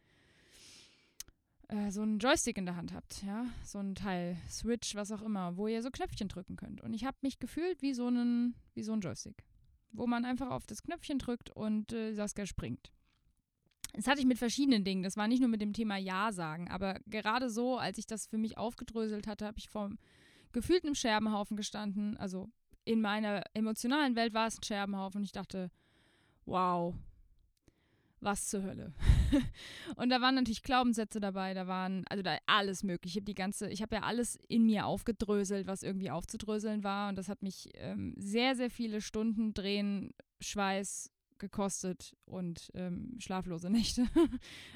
[1.70, 5.22] äh, so einen Joystick in der Hand habt, ja, so ein Teil, Switch, was auch
[5.22, 6.82] immer, wo ihr so Knöpfchen drücken könnt.
[6.82, 9.44] Und ich habe mich gefühlt wie so, einen, wie so ein Joystick,
[9.92, 12.92] wo man einfach auf das Knöpfchen drückt und äh, Saskia springt.
[13.96, 15.04] Das hatte ich mit verschiedenen Dingen.
[15.04, 18.28] Das war nicht nur mit dem Thema Ja sagen, aber gerade so, als ich das
[18.28, 19.90] für mich aufgedröselt hatte, habe ich vor
[20.52, 22.18] gefühltem Scherbenhaufen gestanden.
[22.18, 22.50] Also
[22.84, 25.72] in meiner emotionalen Welt war es ein Scherbenhaufen und ich dachte,
[26.46, 26.94] wow,
[28.20, 28.94] was zur Hölle.
[29.96, 33.20] und da waren natürlich Glaubenssätze dabei, da waren, also da alles mögliche.
[33.20, 37.10] Ich habe die ja alles in mir aufgedröselt, was irgendwie aufzudröseln war.
[37.10, 41.12] Und das hat mich ähm, sehr, sehr viele Stunden Drehen, Schweiß,
[41.46, 44.06] gekostet und ähm, schlaflose Nächte.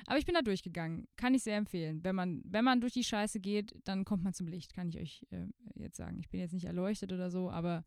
[0.06, 1.08] Aber ich bin da durchgegangen.
[1.16, 2.04] Kann ich sehr empfehlen.
[2.04, 5.00] Wenn man, wenn man durch die Scheiße geht, dann kommt man zum Licht, kann ich
[5.00, 6.20] euch äh, jetzt sagen.
[6.20, 7.84] Ich bin jetzt nicht erleuchtet oder so, aber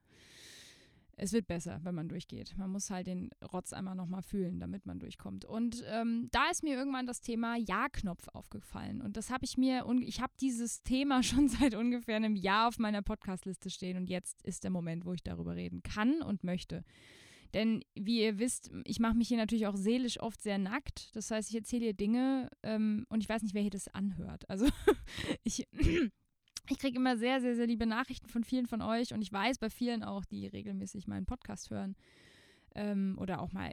[1.17, 2.57] es wird besser, wenn man durchgeht.
[2.57, 5.45] Man muss halt den Rotz einmal nochmal fühlen, damit man durchkommt.
[5.45, 9.01] Und ähm, da ist mir irgendwann das Thema Ja-Knopf aufgefallen.
[9.01, 12.79] Und das habe ich mir, ich habe dieses Thema schon seit ungefähr einem Jahr auf
[12.79, 13.97] meiner Podcastliste stehen.
[13.97, 16.85] Und jetzt ist der Moment, wo ich darüber reden kann und möchte.
[17.55, 21.15] Denn wie ihr wisst, ich mache mich hier natürlich auch seelisch oft sehr nackt.
[21.15, 24.49] Das heißt, ich erzähle hier Dinge ähm, und ich weiß nicht, wer hier das anhört.
[24.49, 24.67] Also
[25.45, 25.69] ich
[26.69, 29.59] ich kriege immer sehr, sehr, sehr liebe Nachrichten von vielen von euch und ich weiß
[29.59, 31.97] bei vielen auch, die regelmäßig meinen Podcast hören
[32.75, 33.73] ähm, oder auch mal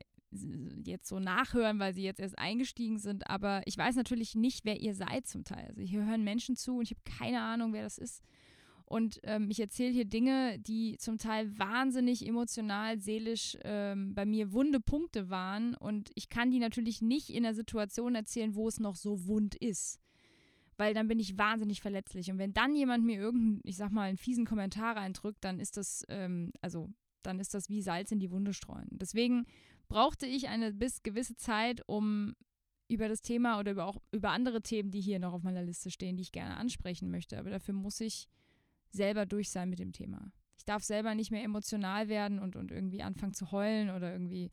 [0.84, 3.28] jetzt so nachhören, weil sie jetzt erst eingestiegen sind.
[3.28, 5.66] Aber ich weiß natürlich nicht, wer ihr seid zum Teil.
[5.70, 8.24] Also hier hören Menschen zu und ich habe keine Ahnung, wer das ist.
[8.90, 14.52] Und ähm, ich erzähle hier Dinge, die zum Teil wahnsinnig emotional, seelisch ähm, bei mir
[14.52, 15.76] wunde Punkte waren.
[15.76, 19.56] Und ich kann die natürlich nicht in einer Situation erzählen, wo es noch so wund
[19.56, 20.02] ist
[20.80, 22.32] weil dann bin ich wahnsinnig verletzlich.
[22.32, 25.76] Und wenn dann jemand mir irgendeinen, ich sag mal, einen fiesen Kommentar reindrückt, dann ist
[25.76, 26.90] das, ähm, also
[27.22, 28.88] dann ist das wie Salz in die Wunde streuen.
[28.92, 29.46] Deswegen
[29.90, 32.34] brauchte ich eine bis gewisse Zeit, um
[32.88, 35.92] über das Thema oder über auch über andere Themen, die hier noch auf meiner Liste
[35.92, 37.38] stehen, die ich gerne ansprechen möchte.
[37.38, 38.30] Aber dafür muss ich
[38.92, 40.32] selber durch sein mit dem Thema.
[40.58, 44.52] Ich darf selber nicht mehr emotional werden und, und irgendwie anfangen zu heulen oder irgendwie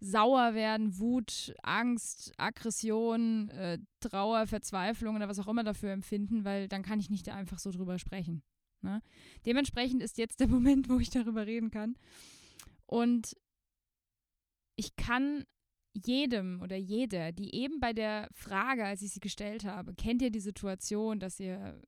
[0.00, 6.68] sauer werden, Wut, Angst, Aggression, äh, Trauer, Verzweiflung oder was auch immer dafür empfinden, weil
[6.68, 8.42] dann kann ich nicht einfach so drüber sprechen.
[8.82, 9.02] Ne?
[9.44, 11.96] Dementsprechend ist jetzt der Moment, wo ich darüber reden kann.
[12.86, 13.36] Und
[14.76, 15.44] ich kann
[15.92, 20.30] jedem oder jeder, die eben bei der Frage, als ich sie gestellt habe, kennt ihr
[20.30, 21.82] die Situation, dass ihr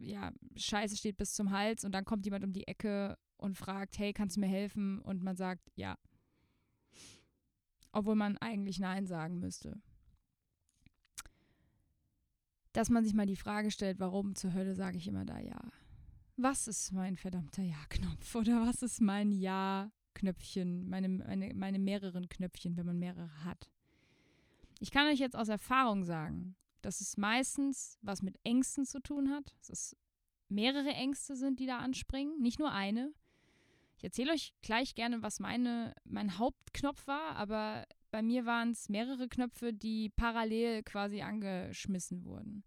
[0.00, 3.98] ja Scheiße steht bis zum Hals und dann kommt jemand um die Ecke und fragt,
[3.98, 5.00] hey, kannst du mir helfen?
[5.00, 5.96] Und man sagt, ja
[7.92, 9.80] obwohl man eigentlich Nein sagen müsste.
[12.72, 15.60] Dass man sich mal die Frage stellt, warum zur Hölle sage ich immer da Ja?
[16.36, 22.76] Was ist mein verdammter Ja-Knopf oder was ist mein Ja-Knöpfchen, meine, meine, meine mehreren Knöpfchen,
[22.76, 23.70] wenn man mehrere hat?
[24.80, 29.30] Ich kann euch jetzt aus Erfahrung sagen, dass es meistens was mit Ängsten zu tun
[29.30, 29.96] hat, dass es
[30.48, 33.12] mehrere Ängste sind, die da anspringen, nicht nur eine.
[33.96, 38.88] Ich erzähle euch gleich gerne, was meine, mein Hauptknopf war, aber bei mir waren es
[38.88, 42.64] mehrere Knöpfe, die parallel quasi angeschmissen wurden.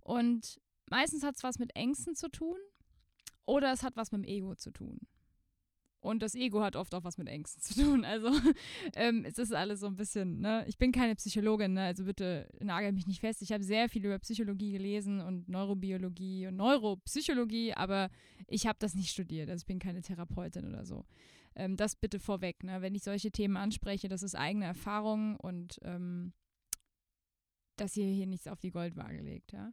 [0.00, 2.58] Und meistens hat es was mit Ängsten zu tun
[3.44, 5.00] oder es hat was mit dem Ego zu tun.
[6.00, 8.04] Und das Ego hat oft auch was mit Ängsten zu tun.
[8.08, 8.30] Also
[8.94, 10.64] ähm, es ist alles so ein bisschen, ne?
[10.68, 11.82] Ich bin keine Psychologin, ne?
[11.82, 13.42] Also bitte nagel mich nicht fest.
[13.42, 18.10] Ich habe sehr viel über Psychologie gelesen und Neurobiologie und Neuropsychologie, aber
[18.46, 19.50] ich habe das nicht studiert.
[19.50, 21.04] Also ich bin keine Therapeutin oder so.
[21.54, 22.80] Ähm, das bitte vorweg, ne?
[22.80, 26.32] Wenn ich solche Themen anspreche, das ist eigene Erfahrung und ähm,
[27.76, 29.72] dass ihr hier nichts auf die Goldwaage legt, ja.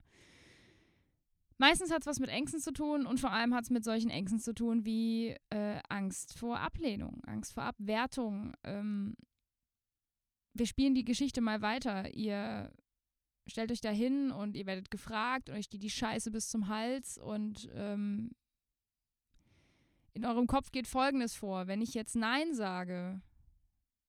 [1.57, 4.09] Meistens hat es was mit Ängsten zu tun und vor allem hat es mit solchen
[4.09, 8.53] Ängsten zu tun wie äh, Angst vor Ablehnung, Angst vor Abwertung.
[8.63, 9.15] Ähm,
[10.53, 12.13] wir spielen die Geschichte mal weiter.
[12.13, 12.71] Ihr
[13.47, 16.67] stellt euch da hin und ihr werdet gefragt und euch die die Scheiße bis zum
[16.67, 18.31] Hals und ähm,
[20.13, 21.67] in eurem Kopf geht Folgendes vor.
[21.67, 23.21] Wenn ich jetzt Nein sage,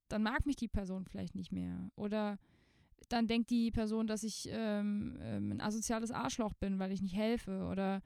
[0.09, 1.91] dann mag mich die Person vielleicht nicht mehr.
[1.97, 2.39] Oder
[3.09, 7.15] dann denkt die Person, dass ich ähm, ähm, ein asoziales Arschloch bin, weil ich nicht
[7.15, 7.67] helfe.
[7.71, 8.03] Oder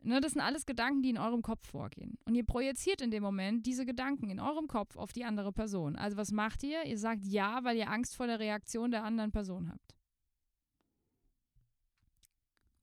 [0.00, 2.18] ne, das sind alles Gedanken, die in eurem Kopf vorgehen.
[2.24, 5.96] Und ihr projiziert in dem Moment diese Gedanken in eurem Kopf auf die andere Person.
[5.96, 6.84] Also was macht ihr?
[6.84, 9.96] Ihr sagt ja, weil ihr Angst vor der Reaktion der anderen Person habt.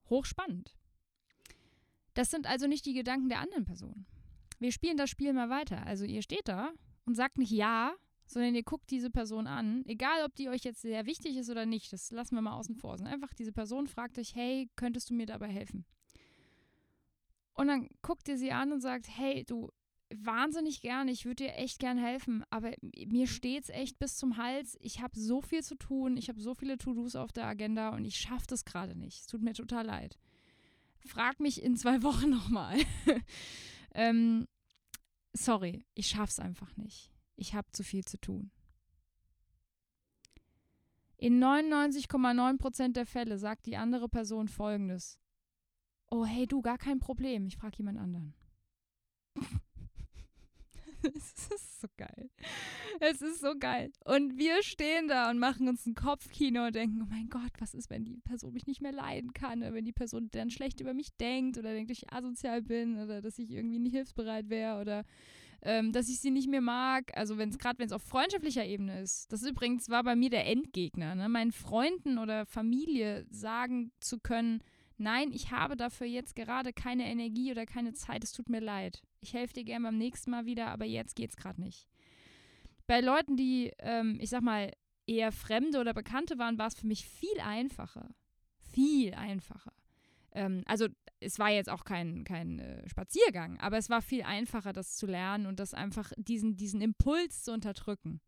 [0.08, 0.76] Hochspannend.
[2.14, 4.06] Das sind also nicht die Gedanken der anderen Person.
[4.58, 5.84] Wir spielen das Spiel mal weiter.
[5.84, 6.72] Also ihr steht da
[7.04, 7.94] und sagt nicht ja,
[8.26, 11.64] sondern ihr guckt diese Person an, egal ob die euch jetzt sehr wichtig ist oder
[11.64, 12.98] nicht, das lassen wir mal außen vor.
[12.98, 15.84] Sondern einfach diese Person fragt euch, hey, könntest du mir dabei helfen?
[17.54, 19.70] Und dann guckt ihr sie an und sagt, hey, du,
[20.14, 22.72] wahnsinnig gerne, ich würde dir echt gern helfen, aber
[23.06, 24.76] mir steht's echt bis zum Hals.
[24.80, 28.04] Ich habe so viel zu tun, ich habe so viele To-Dos auf der Agenda und
[28.04, 29.20] ich schaffe das gerade nicht.
[29.20, 30.18] Es tut mir total leid.
[31.06, 32.76] Frag mich in zwei Wochen nochmal.
[33.94, 34.46] ähm,
[35.32, 38.50] sorry, ich schaff's einfach nicht ich habe zu viel zu tun.
[41.18, 45.18] In 99,9% der Fälle sagt die andere Person folgendes.
[46.10, 48.34] Oh, hey du, gar kein Problem, ich frage jemand anderen.
[51.02, 52.30] es ist so geil.
[53.00, 53.92] Es ist so geil.
[54.04, 57.74] Und wir stehen da und machen uns ein Kopfkino und denken, oh mein Gott, was
[57.74, 59.60] ist, wenn die Person mich nicht mehr leiden kann?
[59.60, 62.98] Oder wenn die Person dann schlecht über mich denkt oder denkt, dass ich asozial bin
[62.98, 65.04] oder dass ich irgendwie nicht hilfsbereit wäre oder
[65.62, 67.16] ähm, dass ich sie nicht mehr mag.
[67.16, 69.32] Also wenn es gerade wenn es auf freundschaftlicher Ebene ist.
[69.32, 71.14] Das übrigens war bei mir der Endgegner.
[71.14, 71.28] Ne?
[71.28, 74.62] Meinen Freunden oder Familie sagen zu können,
[74.98, 78.24] Nein, ich habe dafür jetzt gerade keine Energie oder keine Zeit.
[78.24, 79.02] Es tut mir leid.
[79.20, 81.86] Ich helfe dir gerne beim nächsten Mal wieder, aber jetzt geht's gerade nicht.
[82.86, 84.72] Bei Leuten, die, ähm, ich sag mal,
[85.06, 88.08] eher Fremde oder Bekannte waren, war es für mich viel einfacher.
[88.72, 89.72] Viel einfacher.
[90.36, 90.86] Ähm, also
[91.18, 95.06] es war jetzt auch kein, kein äh, Spaziergang, aber es war viel einfacher, das zu
[95.06, 98.20] lernen und das einfach diesen, diesen Impuls zu unterdrücken.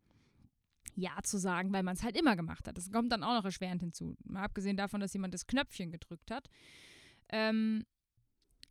[0.95, 2.77] Ja zu sagen, weil man es halt immer gemacht hat.
[2.77, 4.17] Das kommt dann auch noch erschwerend hinzu.
[4.25, 6.49] Mal abgesehen davon, dass jemand das Knöpfchen gedrückt hat,
[7.29, 7.85] ähm,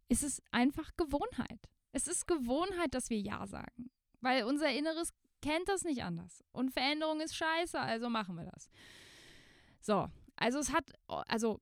[0.10, 1.70] ist es einfach Gewohnheit.
[1.92, 3.92] Es ist Gewohnheit, dass wir Ja sagen.
[4.20, 6.44] Weil unser Inneres kennt das nicht anders.
[6.52, 8.70] Und Veränderung ist scheiße, also machen wir das.
[9.80, 11.62] So, also es hat, also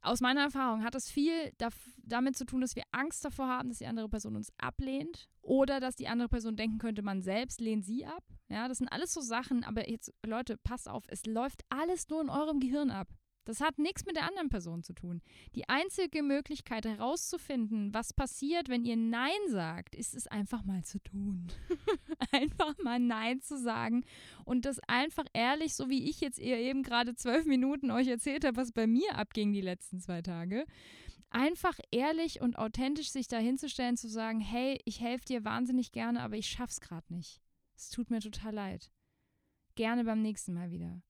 [0.00, 1.52] aus meiner Erfahrung hat es viel
[1.96, 5.80] damit zu tun, dass wir Angst davor haben, dass die andere Person uns ablehnt oder
[5.80, 8.24] dass die andere Person denken könnte, man selbst lehnt sie ab.
[8.48, 12.20] Ja, das sind alles so Sachen, aber jetzt, Leute, passt auf, es läuft alles nur
[12.20, 13.08] in eurem Gehirn ab.
[13.48, 15.22] Das hat nichts mit der anderen Person zu tun.
[15.54, 20.98] Die einzige Möglichkeit herauszufinden, was passiert, wenn ihr Nein sagt, ist es einfach mal zu
[20.98, 21.46] tun.
[22.32, 24.04] einfach mal Nein zu sagen
[24.44, 28.58] und das einfach ehrlich, so wie ich jetzt eben gerade zwölf Minuten euch erzählt habe,
[28.58, 30.66] was bei mir abging die letzten zwei Tage.
[31.30, 36.36] Einfach ehrlich und authentisch sich dahinzustellen, zu sagen, hey, ich helfe dir wahnsinnig gerne, aber
[36.36, 37.40] ich schaff's gerade nicht.
[37.74, 38.92] Es tut mir total leid.
[39.74, 41.00] Gerne beim nächsten Mal wieder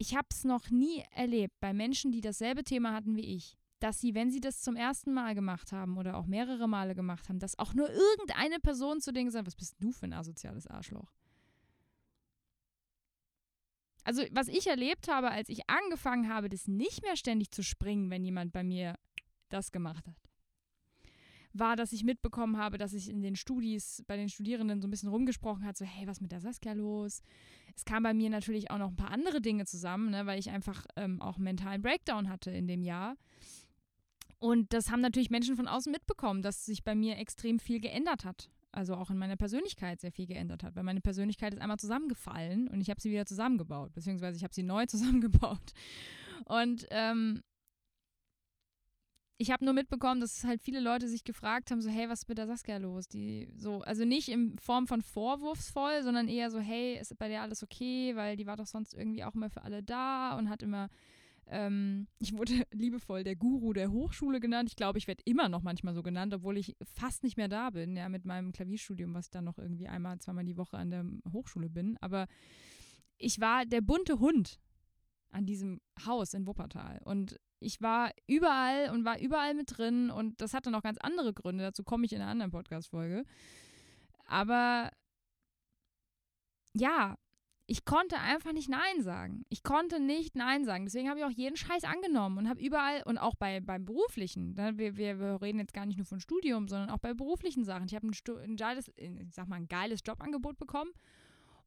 [0.00, 4.00] ich habe es noch nie erlebt bei Menschen, die dasselbe Thema hatten wie ich, dass
[4.00, 7.38] sie, wenn sie das zum ersten Mal gemacht haben oder auch mehrere Male gemacht haben,
[7.38, 10.66] dass auch nur irgendeine Person zu denen gesagt hat, was bist du für ein asoziales
[10.66, 11.12] Arschloch?
[14.02, 18.08] Also, was ich erlebt habe, als ich angefangen habe, das nicht mehr ständig zu springen,
[18.08, 18.98] wenn jemand bei mir
[19.50, 20.29] das gemacht hat,
[21.52, 24.90] war, dass ich mitbekommen habe, dass sich in den Studis, bei den Studierenden so ein
[24.90, 27.22] bisschen rumgesprochen hat, so, hey, was mit der Saskia los?
[27.74, 30.50] Es kam bei mir natürlich auch noch ein paar andere Dinge zusammen, ne, weil ich
[30.50, 33.16] einfach ähm, auch einen mentalen Breakdown hatte in dem Jahr.
[34.38, 38.24] Und das haben natürlich Menschen von außen mitbekommen, dass sich bei mir extrem viel geändert
[38.24, 38.50] hat.
[38.72, 42.68] Also auch in meiner Persönlichkeit sehr viel geändert hat, weil meine Persönlichkeit ist einmal zusammengefallen
[42.68, 45.72] und ich habe sie wieder zusammengebaut, beziehungsweise ich habe sie neu zusammengebaut.
[46.44, 47.42] Und ähm,
[49.40, 52.28] ich habe nur mitbekommen, dass halt viele Leute sich gefragt haben, so, hey, was ist
[52.28, 53.08] mit der Saskia los?
[53.08, 57.40] Die so, also nicht in Form von vorwurfsvoll, sondern eher so, hey, ist bei der
[57.40, 58.14] alles okay?
[58.16, 60.90] Weil die war doch sonst irgendwie auch immer für alle da und hat immer,
[61.46, 64.68] ähm, ich wurde liebevoll der Guru der Hochschule genannt.
[64.68, 67.70] Ich glaube, ich werde immer noch manchmal so genannt, obwohl ich fast nicht mehr da
[67.70, 70.90] bin, ja, mit meinem Klavierstudium, was ich dann noch irgendwie einmal, zweimal die Woche an
[70.90, 71.96] der Hochschule bin.
[72.02, 72.26] Aber
[73.16, 74.60] ich war der bunte Hund
[75.30, 77.00] an diesem Haus in Wuppertal.
[77.04, 81.32] Und ich war überall und war überall mit drin und das hatte noch ganz andere
[81.32, 81.62] Gründe.
[81.62, 83.24] Dazu komme ich in einer anderen Podcast-Folge.
[84.26, 84.90] Aber
[86.72, 87.16] ja,
[87.66, 89.44] ich konnte einfach nicht Nein sagen.
[89.48, 90.86] Ich konnte nicht Nein sagen.
[90.86, 94.54] Deswegen habe ich auch jeden Scheiß angenommen und habe überall und auch bei, beim Beruflichen,
[94.54, 97.64] ne, wir, wir, wir, reden jetzt gar nicht nur von Studium, sondern auch bei beruflichen
[97.64, 97.86] Sachen.
[97.86, 100.90] Ich habe ein, ein geiles, ich sag mal, ein geiles Jobangebot bekommen.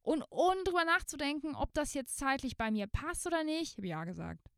[0.02, 3.92] Und ohne drüber nachzudenken, ob das jetzt zeitlich bei mir passt oder nicht, habe ich
[3.92, 4.50] Ja gesagt.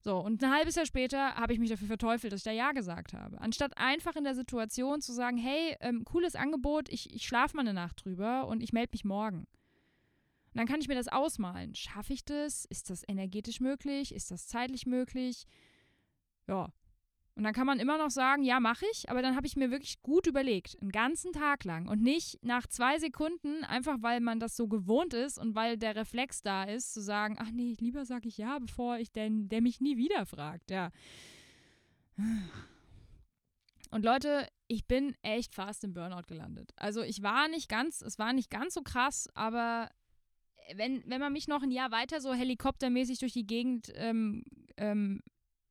[0.00, 2.72] So, und ein halbes Jahr später habe ich mich dafür verteufelt, dass ich da Ja
[2.72, 3.40] gesagt habe.
[3.40, 7.62] Anstatt einfach in der Situation zu sagen, hey, ähm, cooles Angebot, ich, ich schlafe mal
[7.62, 9.38] eine Nacht drüber und ich melde mich morgen.
[9.38, 11.74] Und dann kann ich mir das ausmalen.
[11.74, 12.64] Schaffe ich das?
[12.64, 14.14] Ist das energetisch möglich?
[14.14, 15.46] Ist das zeitlich möglich?
[16.46, 16.72] Ja,
[17.38, 19.70] und dann kann man immer noch sagen, ja, mache ich, aber dann habe ich mir
[19.70, 24.40] wirklich gut überlegt, einen ganzen Tag lang und nicht nach zwei Sekunden, einfach weil man
[24.40, 28.04] das so gewohnt ist und weil der Reflex da ist, zu sagen, ach nee, lieber
[28.04, 30.90] sage ich ja, bevor ich denn, der mich nie wieder fragt, ja.
[33.92, 36.72] Und Leute, ich bin echt fast im Burnout gelandet.
[36.74, 39.88] Also ich war nicht ganz, es war nicht ganz so krass, aber
[40.74, 44.42] wenn, wenn man mich noch ein Jahr weiter so helikoptermäßig durch die Gegend ähm,
[44.76, 45.22] ähm,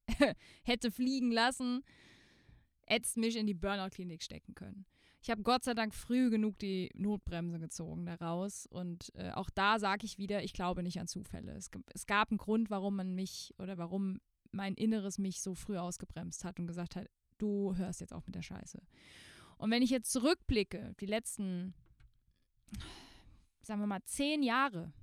[0.64, 1.84] hätte fliegen lassen,
[2.86, 4.86] hätte mich in die Burnout-Klinik stecken können.
[5.22, 8.66] Ich habe Gott sei Dank früh genug die Notbremse gezogen daraus.
[8.68, 11.52] Und äh, auch da sage ich wieder, ich glaube nicht an Zufälle.
[11.54, 15.78] Es, es gab einen Grund, warum man mich oder warum mein Inneres mich so früh
[15.78, 18.82] ausgebremst hat und gesagt hat, du hörst jetzt auf mit der Scheiße.
[19.58, 21.74] Und wenn ich jetzt zurückblicke, die letzten,
[23.62, 24.94] sagen wir mal, zehn Jahre,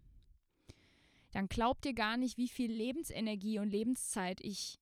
[1.32, 4.78] dann glaubt ihr gar nicht, wie viel Lebensenergie und Lebenszeit ich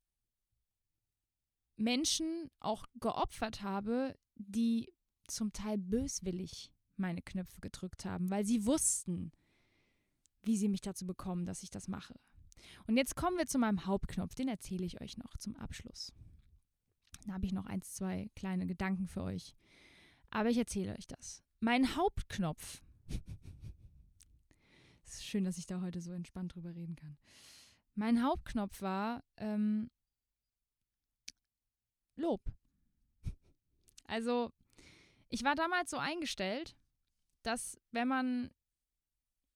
[1.77, 4.93] Menschen auch geopfert habe, die
[5.27, 9.33] zum Teil böswillig meine Knöpfe gedrückt haben, weil sie wussten,
[10.43, 12.15] wie sie mich dazu bekommen, dass ich das mache.
[12.87, 16.13] Und jetzt kommen wir zu meinem Hauptknopf, den erzähle ich euch noch zum Abschluss.
[17.27, 19.57] Da habe ich noch eins, zwei kleine Gedanken für euch.
[20.31, 21.43] Aber ich erzähle euch das.
[21.61, 22.83] Mein Hauptknopf.
[25.05, 27.17] es ist schön, dass ich da heute so entspannt drüber reden kann.
[27.95, 29.91] Mein Hauptknopf war, ähm,
[32.17, 32.43] Lob.
[34.07, 34.53] Also,
[35.29, 36.77] ich war damals so eingestellt,
[37.43, 38.51] dass wenn man,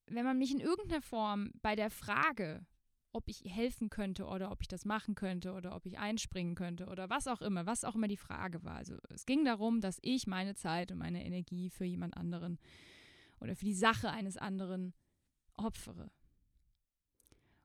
[0.07, 2.67] wenn man mich in irgendeiner Form bei der Frage,
[3.13, 6.87] ob ich helfen könnte oder ob ich das machen könnte oder ob ich einspringen könnte
[6.87, 8.77] oder was auch immer, was auch immer die Frage war.
[8.77, 12.59] Also es ging darum, dass ich meine Zeit und meine Energie für jemand anderen
[13.41, 14.93] oder für die Sache eines anderen
[15.55, 16.11] opfere.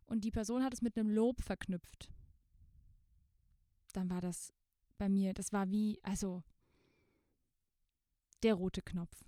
[0.05, 2.09] Und die Person hat es mit einem Lob verknüpft.
[3.93, 4.53] Dann war das
[5.01, 6.43] bei mir, das war wie, also
[8.43, 9.25] der rote Knopf.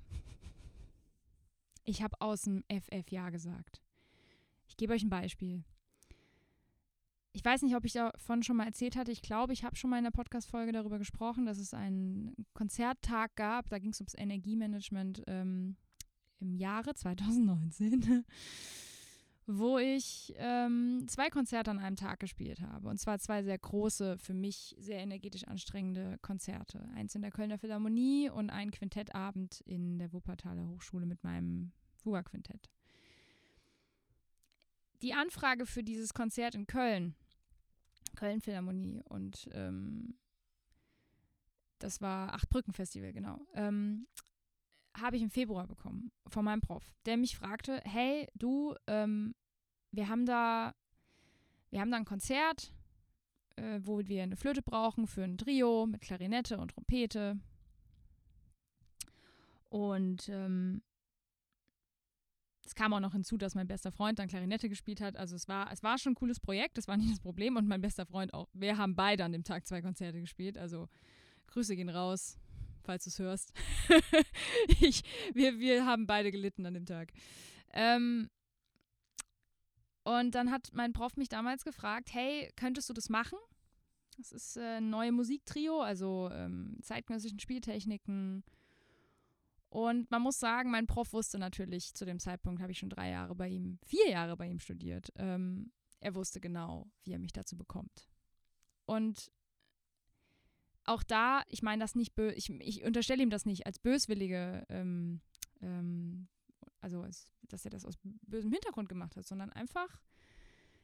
[1.84, 3.82] Ich habe aus dem FF Ja gesagt.
[4.68, 5.64] Ich gebe euch ein Beispiel.
[7.32, 9.12] Ich weiß nicht, ob ich davon schon mal erzählt hatte.
[9.12, 13.36] Ich glaube, ich habe schon mal in der Podcast-Folge darüber gesprochen, dass es einen Konzerttag
[13.36, 13.72] gab.
[13.72, 15.76] Da ging es ums Energiemanagement ähm,
[16.40, 18.26] im Jahre 2019,
[19.46, 22.88] wo ich ähm, zwei Konzerte an einem Tag gespielt habe.
[22.88, 26.88] Und zwar zwei sehr große, für mich sehr energetisch anstrengende Konzerte.
[26.96, 31.72] Eins in der Kölner Philharmonie und ein Quintettabend in der Wuppertaler Hochschule mit meinem
[32.04, 32.70] Fuga-Quintett.
[35.02, 37.16] Die Anfrage für dieses Konzert in Köln
[38.16, 40.16] Köln Philharmonie und ähm,
[41.80, 43.46] das war Achtbrücken-Festival, genau.
[43.54, 44.08] Ähm,
[45.00, 49.34] habe ich im Februar bekommen von meinem Prof, der mich fragte, hey, du, ähm,
[49.92, 50.76] wir haben da,
[51.70, 52.74] wir haben da ein Konzert,
[53.56, 57.40] äh, wo wir eine Flöte brauchen für ein Trio mit Klarinette und Trompete.
[59.70, 60.84] Und ähm,
[62.66, 65.18] es kam auch noch hinzu, dass mein bester Freund dann Klarinette gespielt hat.
[65.18, 67.58] Also es war, es war schon ein cooles Projekt, das war nicht das Problem.
[67.58, 68.48] Und mein bester Freund auch.
[68.54, 70.58] Wir haben beide an dem Tag zwei Konzerte gespielt.
[70.58, 70.88] Also
[71.48, 72.38] Grüße gehen raus,
[72.84, 73.54] falls du es hörst.
[74.80, 77.12] ich, wir, wir haben beide gelitten an dem Tag.
[77.72, 78.30] Ähm,
[80.04, 83.38] und dann hat mein Prof mich damals gefragt, hey, könntest du das machen?
[84.18, 88.44] Das ist äh, ein neues Musiktrio, also ähm, zeitgenössischen Spieltechniken,
[89.74, 93.10] und man muss sagen, mein Prof wusste natürlich, zu dem Zeitpunkt habe ich schon drei
[93.10, 95.12] Jahre bei ihm, vier Jahre bei ihm studiert.
[95.16, 98.08] Ähm, er wusste genau, wie er mich dazu bekommt.
[98.86, 99.32] Und
[100.86, 105.22] auch da, ich meine das nicht, ich, ich unterstelle ihm das nicht als böswillige, ähm,
[105.62, 106.28] ähm,
[106.82, 110.02] also als, dass er das aus bösem Hintergrund gemacht hat, sondern einfach,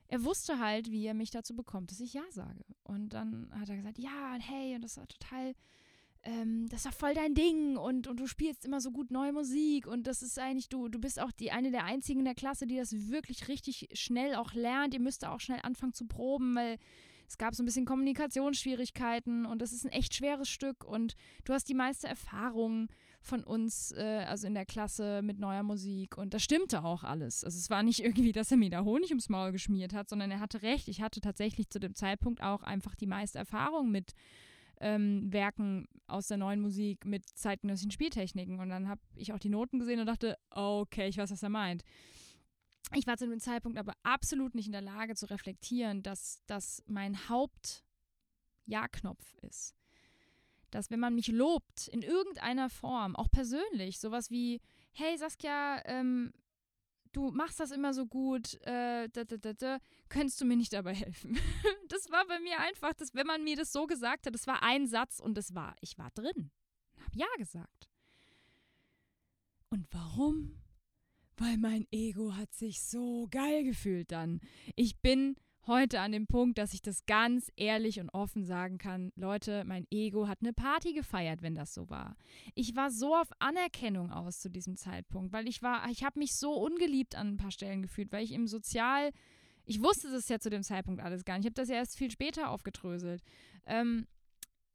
[0.07, 2.65] er wusste halt, wie er mich dazu bekommt, dass ich Ja sage.
[2.83, 5.53] Und dann hat er gesagt, ja, hey, und das war total
[6.23, 9.87] ähm, das doch voll dein Ding und, und du spielst immer so gut neue Musik
[9.87, 12.67] und das ist eigentlich, du, du bist auch die eine der einzigen in der Klasse,
[12.67, 14.93] die das wirklich richtig schnell auch lernt.
[14.93, 16.77] Ihr müsst auch schnell anfangen zu proben, weil
[17.29, 21.13] es gab so ein bisschen Kommunikationsschwierigkeiten und das ist ein echt schweres Stück und
[21.45, 22.87] du hast die meiste Erfahrung
[23.21, 27.43] von uns, äh, also in der Klasse mit neuer Musik und das stimmte auch alles.
[27.43, 30.31] Also es war nicht irgendwie, dass er mir da Honig ums Maul geschmiert hat, sondern
[30.31, 30.87] er hatte recht.
[30.87, 34.13] Ich hatte tatsächlich zu dem Zeitpunkt auch einfach die meiste Erfahrung mit
[34.81, 38.59] ähm, Werken aus der neuen Musik mit zeitgenössischen Spieltechniken.
[38.59, 41.49] Und dann habe ich auch die Noten gesehen und dachte, okay, ich weiß, was er
[41.49, 41.83] meint.
[42.95, 46.83] Ich war zu dem Zeitpunkt aber absolut nicht in der Lage zu reflektieren, dass das
[46.87, 49.75] mein Haupt-Ja-Knopf ist.
[50.71, 54.59] Dass wenn man mich lobt in irgendeiner Form, auch persönlich, sowas wie,
[54.91, 56.33] hey Saskia, ähm,
[57.11, 60.73] du machst das immer so gut, äh, da, da, da, da, könntest du mir nicht
[60.73, 61.37] dabei helfen?
[61.89, 64.63] das war bei mir einfach, dass, wenn man mir das so gesagt hat, das war
[64.63, 66.51] ein Satz und das war, ich war drin.
[67.03, 67.89] Hab Ja gesagt.
[69.69, 70.59] Und warum?
[71.39, 74.41] Weil mein Ego hat sich so geil gefühlt dann.
[74.75, 79.13] Ich bin heute an dem Punkt, dass ich das ganz ehrlich und offen sagen kann,
[79.15, 82.17] Leute, mein Ego hat eine Party gefeiert, wenn das so war.
[82.55, 86.35] Ich war so auf Anerkennung aus zu diesem Zeitpunkt, weil ich war, ich habe mich
[86.35, 89.11] so ungeliebt an ein paar Stellen gefühlt, weil ich im Sozial,
[89.63, 91.45] ich wusste das ja zu dem Zeitpunkt alles gar nicht.
[91.45, 93.23] Ich habe das ja erst viel später aufgedröselt.
[93.65, 94.07] Ähm,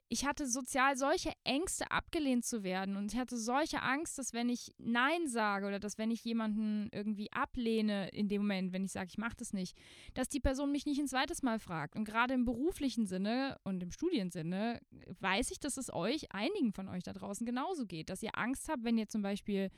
[0.09, 2.97] ich hatte sozial solche Ängste, abgelehnt zu werden.
[2.97, 6.89] Und ich hatte solche Angst, dass wenn ich Nein sage oder dass wenn ich jemanden
[6.93, 9.77] irgendwie ablehne in dem Moment, wenn ich sage, ich mache das nicht,
[10.15, 11.97] dass die Person mich nicht ein zweites Mal fragt.
[11.97, 14.81] Und gerade im beruflichen Sinne und im Studiensinne
[15.21, 18.69] weiß ich, dass es euch, einigen von euch da draußen genauso geht, dass ihr Angst
[18.69, 19.71] habt, wenn ihr zum Beispiel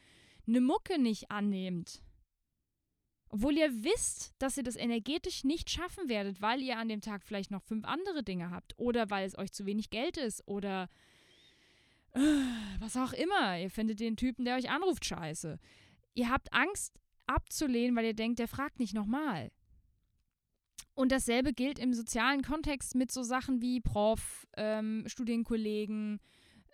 [0.47, 2.03] eine Mucke nicht annehmt
[3.37, 7.23] obwohl ihr wisst, dass ihr das energetisch nicht schaffen werdet, weil ihr an dem Tag
[7.23, 10.89] vielleicht noch fünf andere Dinge habt oder weil es euch zu wenig Geld ist oder
[12.15, 12.21] äh,
[12.79, 13.61] was auch immer.
[13.61, 15.59] Ihr findet den Typen, der euch anruft, scheiße.
[16.15, 19.51] Ihr habt Angst abzulehnen, weil ihr denkt, der fragt nicht nochmal.
[20.95, 26.21] Und dasselbe gilt im sozialen Kontext mit so Sachen wie Prof, ähm, Studienkollegen,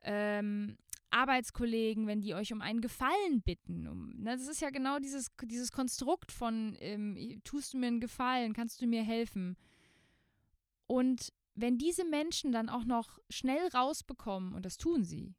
[0.04, 0.78] ähm,
[1.12, 3.86] Arbeitskollegen, wenn die euch um einen Gefallen bitten.
[3.86, 8.00] Um, ne, das ist ja genau dieses, dieses Konstrukt von, ähm, tust du mir einen
[8.00, 9.56] Gefallen, kannst du mir helfen.
[10.86, 15.34] Und wenn diese Menschen dann auch noch schnell rausbekommen, und das tun sie,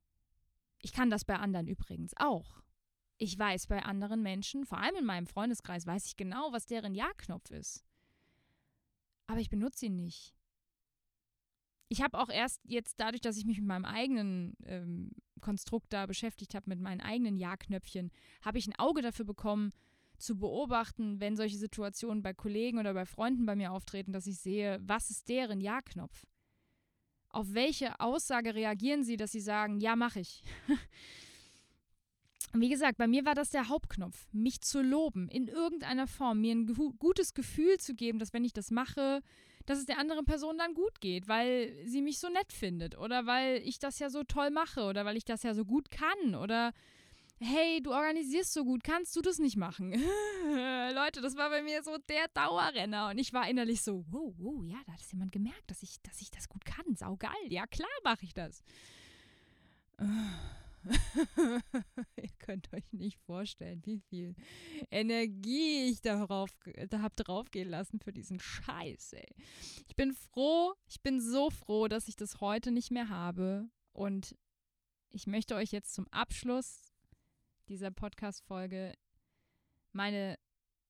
[0.79, 2.61] ich kann das bei anderen übrigens auch.
[3.17, 6.93] Ich weiß bei anderen Menschen, vor allem in meinem Freundeskreis, weiß ich genau, was deren
[6.93, 7.85] Ja-Knopf ist.
[9.27, 10.35] Aber ich benutze ihn nicht.
[11.93, 16.07] Ich habe auch erst jetzt dadurch, dass ich mich mit meinem eigenen ähm, Konstrukt da
[16.07, 18.09] beschäftigt habe, mit meinen eigenen Ja-Knöpfchen,
[18.41, 19.73] habe ich ein Auge dafür bekommen,
[20.17, 24.39] zu beobachten, wenn solche Situationen bei Kollegen oder bei Freunden bei mir auftreten, dass ich
[24.39, 26.25] sehe, was ist deren Ja-Knopf?
[27.29, 30.43] Auf welche Aussage reagieren sie, dass sie sagen, ja, mache ich?
[32.53, 36.55] Wie gesagt, bei mir war das der Hauptknopf, mich zu loben, in irgendeiner Form, mir
[36.55, 36.65] ein
[36.97, 39.21] gutes Gefühl zu geben, dass wenn ich das mache,
[39.65, 43.25] dass es der anderen Person dann gut geht, weil sie mich so nett findet oder
[43.25, 46.35] weil ich das ja so toll mache oder weil ich das ja so gut kann
[46.35, 46.73] oder
[47.39, 49.91] hey, du organisierst so gut, kannst du das nicht machen?
[50.93, 54.63] Leute, das war bei mir so der Dauerrenner und ich war innerlich so, wow, wow,
[54.65, 57.89] ja, da hat jemand gemerkt, dass ich, dass ich das gut kann, saugeil, ja klar
[58.03, 58.63] mache ich das.
[62.15, 64.35] Ihr könnt euch nicht vorstellen, wie viel
[64.91, 66.49] Energie ich darauf,
[66.89, 69.35] da habe draufgehen lassen für diesen Scheiß, ey.
[69.87, 73.69] Ich bin froh, ich bin so froh, dass ich das heute nicht mehr habe.
[73.91, 74.35] Und
[75.09, 76.93] ich möchte euch jetzt zum Abschluss
[77.69, 78.93] dieser Podcast-Folge
[79.91, 80.37] meine,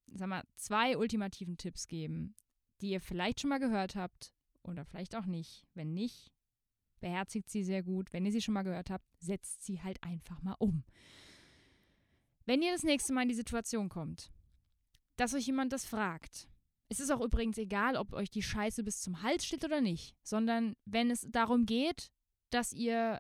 [0.08, 2.36] sag mal, zwei ultimativen Tipps geben,
[2.82, 4.34] die ihr vielleicht schon mal gehört habt
[4.64, 5.66] oder vielleicht auch nicht.
[5.74, 6.32] Wenn nicht,
[7.04, 8.14] beherzigt sie sehr gut.
[8.14, 10.86] Wenn ihr sie schon mal gehört habt, setzt sie halt einfach mal um.
[12.46, 14.32] Wenn ihr das nächste Mal in die Situation kommt,
[15.18, 16.48] dass euch jemand das fragt,
[16.88, 20.16] es ist auch übrigens egal, ob euch die Scheiße bis zum Hals steht oder nicht,
[20.24, 22.10] sondern wenn es darum geht,
[22.52, 23.20] dass ihr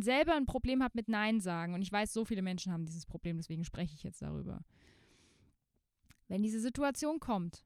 [0.00, 3.04] selber ein Problem habt mit Nein sagen, und ich weiß, so viele Menschen haben dieses
[3.04, 4.64] Problem, deswegen spreche ich jetzt darüber.
[6.28, 7.64] Wenn diese Situation kommt,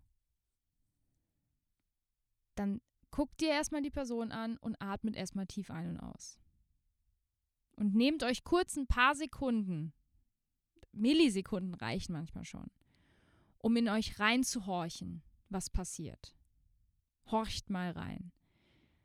[2.56, 2.80] dann
[3.12, 6.38] guckt dir erstmal die Person an und atmet erstmal tief ein und aus.
[7.76, 9.92] Und nehmt euch kurz ein paar Sekunden,
[10.92, 12.70] Millisekunden reichen manchmal schon,
[13.58, 16.34] um in euch reinzuhorchen, was passiert.
[17.26, 18.32] Horcht mal rein.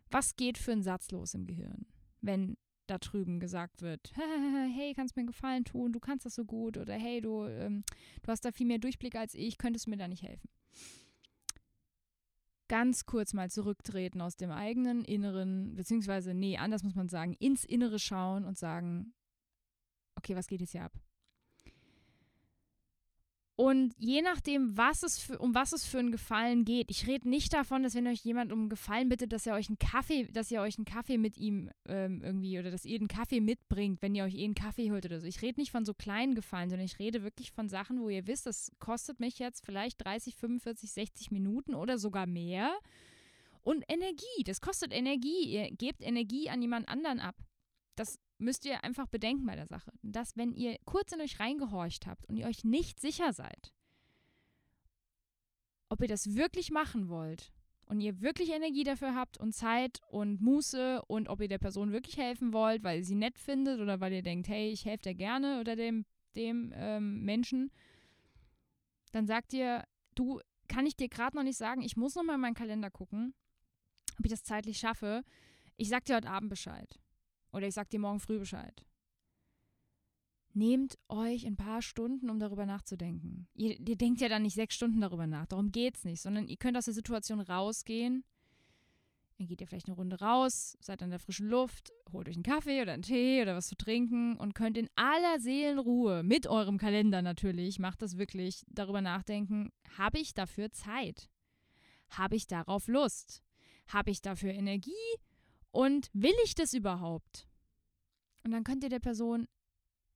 [0.10, 1.86] Was geht für ein Satz los im Gehirn,
[2.22, 4.14] wenn da drüben gesagt wird,
[4.74, 7.84] hey, kannst mir einen Gefallen tun, du kannst das so gut oder hey, du, ähm,
[8.22, 10.49] du hast da viel mehr Durchblick als ich, könntest du mir da nicht helfen
[12.68, 17.63] ganz kurz mal zurücktreten aus dem eigenen Inneren, beziehungsweise, nee, anders muss man sagen, ins
[17.63, 19.13] Innere schauen und sagen,
[20.15, 20.93] okay, was geht jetzt hier ab?
[23.60, 27.28] Und je nachdem, was es für, um was es für einen Gefallen geht, ich rede
[27.28, 30.28] nicht davon, dass wenn euch jemand um einen Gefallen bittet, dass ihr euch einen Kaffee,
[30.32, 34.03] dass ihr euch einen Kaffee mit ihm ähm, irgendwie oder dass ihr einen Kaffee mitbringt,
[34.03, 35.26] wenn ihr euch eh einen Kaffee holt oder so.
[35.26, 38.28] Ich rede nicht von so kleinen Gefallen, sondern ich rede wirklich von Sachen, wo ihr
[38.28, 42.78] wisst, das kostet mich jetzt vielleicht 30, 45, 60 Minuten oder sogar mehr.
[43.64, 45.51] Und Energie, das kostet Energie.
[45.51, 47.36] Ihr gebt Energie an jemand anderen ab.
[47.95, 52.08] Das müsst ihr einfach bedenken bei der Sache, dass wenn ihr kurz in euch reingehorcht
[52.08, 53.74] habt und ihr euch nicht sicher seid,
[55.90, 57.52] ob ihr das wirklich machen wollt
[57.86, 61.92] und ihr wirklich Energie dafür habt und Zeit und Muße und ob ihr der Person
[61.92, 65.04] wirklich helfen wollt, weil ihr sie nett findet oder weil ihr denkt, hey, ich helfe
[65.04, 67.72] dir gerne oder dem, dem ähm, Menschen,
[69.14, 69.84] dann sagt ihr,
[70.16, 72.92] du, kann ich dir gerade noch nicht sagen, ich muss noch mal in meinen Kalender
[72.92, 73.34] gucken,
[74.20, 75.24] ob ich das zeitlich schaffe.
[75.78, 77.00] Ich sag dir heute Abend Bescheid.
[77.52, 78.86] Oder ich sag dir morgen früh Bescheid.
[80.54, 83.48] Nehmt euch ein paar Stunden, um darüber nachzudenken.
[83.54, 86.58] Ihr, ihr denkt ja dann nicht sechs Stunden darüber nach, darum geht's nicht, sondern ihr
[86.58, 88.24] könnt aus der Situation rausgehen.
[89.38, 92.43] Dann geht ihr vielleicht eine Runde raus, seid an der frischen Luft, holt euch einen
[92.43, 96.80] Kaffee oder einen Tee oder was zu trinken und könnt in aller Seelenruhe, mit eurem
[96.80, 101.30] Kalender natürlich, macht das wirklich, darüber nachdenken, habe ich dafür Zeit?
[102.10, 103.43] Habe ich darauf Lust?
[103.89, 104.91] Habe ich dafür Energie?
[105.78, 107.48] Und will ich das überhaupt?
[108.44, 109.48] Und dann könnt ihr der Person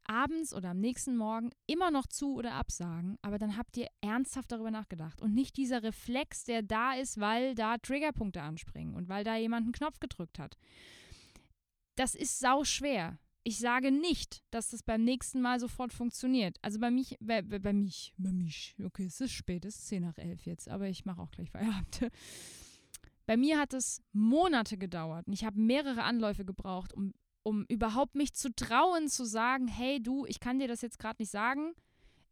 [0.06, 4.52] abends oder am nächsten Morgen immer noch zu oder absagen, aber dann habt ihr ernsthaft
[4.52, 9.24] darüber nachgedacht und nicht dieser Reflex, der da ist, weil da Triggerpunkte anspringen und weil
[9.24, 10.58] da jemand einen Knopf gedrückt hat.
[11.94, 13.20] Das ist sau schwer.
[13.44, 16.58] Ich sage nicht, dass das beim nächsten Mal sofort funktioniert.
[16.64, 20.02] Also bei mich, bei, bei mich, bei mich, okay, es ist spät, es ist 10
[20.02, 22.12] nach 11 jetzt, aber ich mache auch gleich Feierabend.
[23.26, 27.14] Bei mir hat es Monate gedauert und ich habe mehrere Anläufe gebraucht, um,
[27.44, 31.22] um überhaupt mich zu trauen, zu sagen, hey du, ich kann dir das jetzt gerade
[31.22, 31.74] nicht sagen,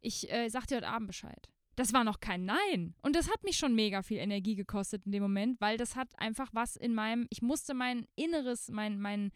[0.00, 1.48] ich äh, sag dir heute Abend Bescheid.
[1.76, 2.94] Das war noch kein Nein.
[3.02, 6.08] Und das hat mich schon mega viel Energie gekostet in dem Moment, weil das hat
[6.18, 9.30] einfach was in meinem, ich musste mein Inneres, mein, mein,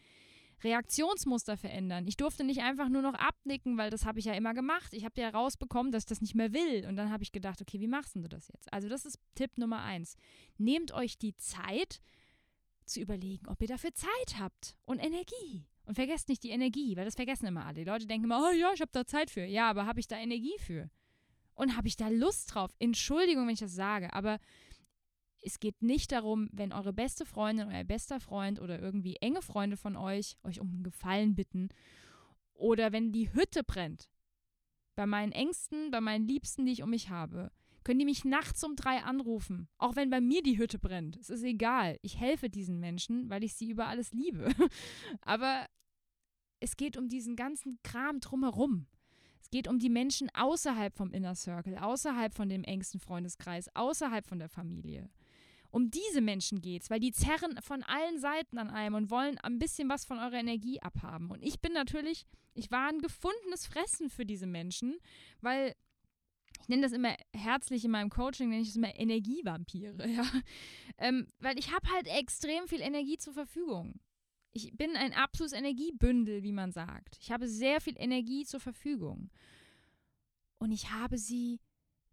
[0.63, 2.07] Reaktionsmuster verändern.
[2.07, 4.93] Ich durfte nicht einfach nur noch abnicken, weil das habe ich ja immer gemacht.
[4.93, 6.87] Ich habe ja rausbekommen, dass ich das nicht mehr will.
[6.87, 8.73] Und dann habe ich gedacht, okay, wie machst du das jetzt?
[8.73, 10.17] Also das ist Tipp Nummer eins.
[10.57, 12.01] Nehmt euch die Zeit,
[12.87, 15.67] zu überlegen, ob ihr dafür Zeit habt und Energie.
[15.87, 17.77] Und vergesst nicht die Energie, weil das vergessen immer alle.
[17.77, 19.45] Die Leute denken immer, oh ja, ich habe da Zeit für.
[19.45, 20.91] Ja, aber habe ich da Energie für?
[21.55, 22.71] Und habe ich da Lust drauf?
[22.79, 24.39] Entschuldigung, wenn ich das sage, aber
[25.45, 29.77] es geht nicht darum, wenn eure beste Freundin, euer bester Freund oder irgendwie enge Freunde
[29.77, 31.69] von euch euch um einen Gefallen bitten
[32.55, 34.09] oder wenn die Hütte brennt.
[34.97, 37.51] Bei meinen Ängsten, bei meinen Liebsten, die ich um mich habe,
[37.83, 39.69] können die mich nachts um drei anrufen.
[39.77, 41.17] Auch wenn bei mir die Hütte brennt.
[41.17, 41.99] Es ist egal.
[42.01, 44.49] Ich helfe diesen Menschen, weil ich sie über alles liebe.
[45.21, 45.67] Aber
[46.61, 48.87] es geht um diesen ganzen Kram drumherum.
[49.43, 54.27] Es geht um die Menschen außerhalb vom Inner Circle, außerhalb von dem engsten Freundeskreis, außerhalb
[54.27, 55.11] von der Familie.
[55.75, 59.39] Um diese Menschen geht es, weil die zerren von allen Seiten an einem und wollen
[59.39, 61.33] ein bisschen was von eurer Energie abhaben.
[61.33, 65.01] Und ich bin natürlich, ich war ein gefundenes Fressen für diese Menschen,
[65.41, 65.75] weil
[66.61, 70.25] ich nenne das immer herzlich in meinem Coaching, nenne ich es immer Energievampire, ja.
[70.97, 73.99] Ähm, weil ich habe halt extrem viel Energie zur Verfügung.
[74.53, 77.19] Ich bin ein absolutes Energiebündel, wie man sagt.
[77.21, 79.29] Ich habe sehr viel Energie zur Verfügung.
[80.59, 81.59] Und ich habe sie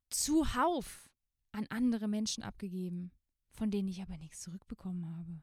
[0.09, 1.12] zuhauf
[1.51, 3.12] an andere Menschen abgegeben,
[3.52, 5.41] von denen ich aber nichts zurückbekommen habe.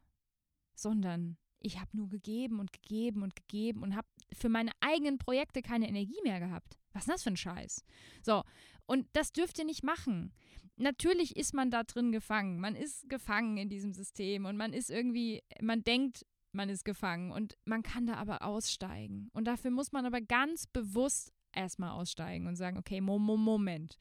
[0.74, 5.62] Sondern ich habe nur gegeben und gegeben und gegeben und habe für meine eigenen Projekte
[5.62, 6.78] keine Energie mehr gehabt.
[6.92, 7.84] Was ist das für ein Scheiß?
[8.22, 8.44] So,
[8.86, 10.32] und das dürft ihr nicht machen.
[10.76, 12.60] Natürlich ist man da drin gefangen.
[12.60, 17.32] Man ist gefangen in diesem System und man ist irgendwie, man denkt, man ist gefangen
[17.32, 19.28] und man kann da aber aussteigen.
[19.32, 23.98] Und dafür muss man aber ganz bewusst erstmal aussteigen und sagen, okay, Moment,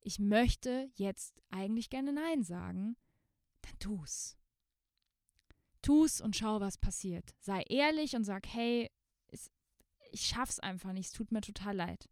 [0.00, 2.96] ich möchte jetzt eigentlich gerne Nein sagen,
[3.68, 4.36] dann tu's.
[5.82, 7.34] Tu's und schau, was passiert.
[7.40, 8.90] Sei ehrlich und sag, hey,
[10.10, 12.08] ich schaff's einfach nicht, es tut mir total leid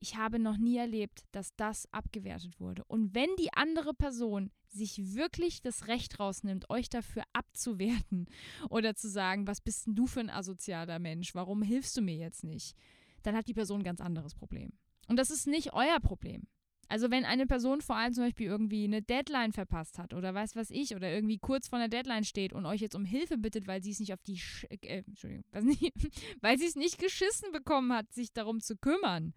[0.00, 2.84] ich habe noch nie erlebt, dass das abgewertet wurde.
[2.84, 8.26] Und wenn die andere Person sich wirklich das Recht rausnimmt, euch dafür abzuwerten
[8.70, 12.16] oder zu sagen, was bist denn du für ein asozialer Mensch, warum hilfst du mir
[12.16, 12.74] jetzt nicht,
[13.22, 14.72] dann hat die Person ein ganz anderes Problem.
[15.06, 16.46] Und das ist nicht euer Problem.
[16.90, 20.56] Also wenn eine Person vor allem zum Beispiel irgendwie eine Deadline verpasst hat oder weiß
[20.56, 23.68] was ich oder irgendwie kurz vor einer Deadline steht und euch jetzt um Hilfe bittet,
[23.68, 25.44] weil sie es nicht auf die Sch äh, Entschuldigung,
[26.40, 29.34] weil sie es nicht geschissen bekommen hat, sich darum zu kümmern,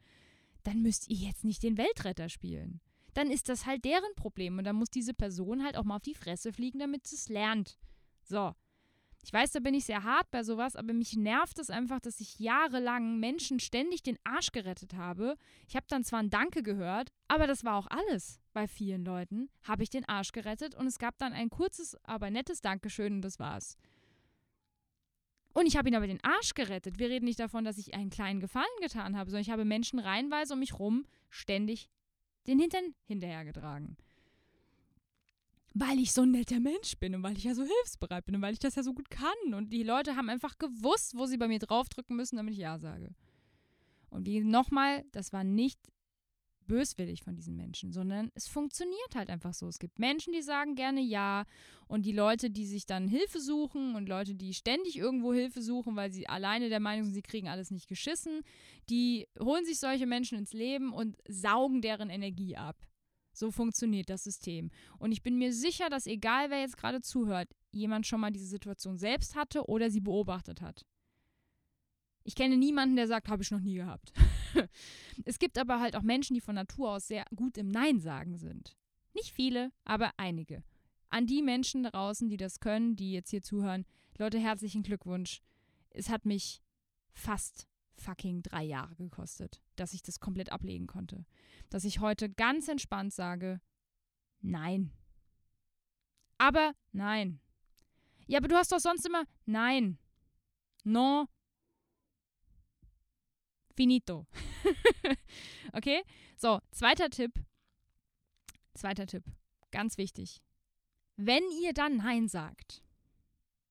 [0.64, 2.82] dann müsst ihr jetzt nicht den Weltretter spielen.
[3.14, 6.01] Dann ist das halt deren Problem und dann muss diese Person halt auch mal auf
[6.01, 7.78] die Fresse fliegen, damit sie es lernt.
[8.24, 8.56] So.
[9.26, 12.19] Ich weiß, da bin ich sehr hart bei sowas, aber mich nervt es einfach, dass
[12.19, 15.38] ich jahrelang Menschen ständig den Arsch gerettet habe.
[15.67, 18.41] Ich habe dann zwar ein Danke gehört, aber das war auch alles.
[18.51, 22.30] Bei vielen Leuten habe ich den Arsch gerettet und es gab dann ein kurzes, aber
[22.30, 23.78] nettes Dankeschön und das war's.
[25.53, 26.99] Und ich habe ihn aber den Arsch gerettet.
[26.99, 29.99] Wir reden nicht davon, dass ich einen kleinen Gefallen getan habe, sondern ich habe Menschen
[29.99, 31.89] reihenweise um mich rum ständig
[32.47, 33.95] den Hintern hinterhergetragen.
[35.74, 38.41] Weil ich so ein netter Mensch bin und weil ich ja so hilfsbereit bin und
[38.41, 39.53] weil ich das ja so gut kann.
[39.53, 42.78] Und die Leute haben einfach gewusst, wo sie bei mir draufdrücken müssen, damit ich Ja
[42.78, 43.15] sage.
[44.09, 45.80] Und die nochmal, das war nicht
[46.67, 49.67] böswillig von diesen Menschen, sondern es funktioniert halt einfach so.
[49.67, 51.45] Es gibt Menschen, die sagen gerne ja
[51.88, 55.95] und die Leute, die sich dann Hilfe suchen und Leute, die ständig irgendwo Hilfe suchen,
[55.95, 58.41] weil sie alleine der Meinung sind, sie kriegen alles nicht geschissen,
[58.89, 62.78] die holen sich solche Menschen ins Leben und saugen deren Energie ab.
[63.34, 64.70] So funktioniert das System.
[65.00, 68.46] Und ich bin mir sicher, dass egal wer jetzt gerade zuhört, jemand schon mal diese
[68.46, 70.86] Situation selbst hatte oder sie beobachtet hat.
[72.24, 74.14] Ich kenne niemanden, der sagt, habe ich noch nie gehabt.
[75.26, 78.38] es gibt aber halt auch Menschen, die von Natur aus sehr gut im Nein sagen
[78.38, 78.78] sind.
[79.14, 80.64] Nicht viele, aber einige.
[81.10, 83.86] An die Menschen draußen, die das können, die jetzt hier zuhören,
[84.18, 85.42] Leute, herzlichen Glückwunsch.
[85.90, 86.62] Es hat mich
[87.12, 91.26] fast fucking drei Jahre gekostet, dass ich das komplett ablegen konnte.
[91.70, 93.62] Dass ich heute ganz entspannt sage,
[94.41, 94.91] nein.
[96.38, 97.39] Aber nein.
[98.28, 99.98] Ja, aber du hast doch sonst immer, nein.
[100.84, 101.28] No,
[103.76, 104.28] Finito.
[105.74, 106.04] okay?
[106.38, 107.34] So, zweiter Tipp.
[108.74, 109.24] Zweiter Tipp.
[109.72, 110.41] Ganz wichtig.
[111.16, 112.84] Wenn ihr dann Nein sagt,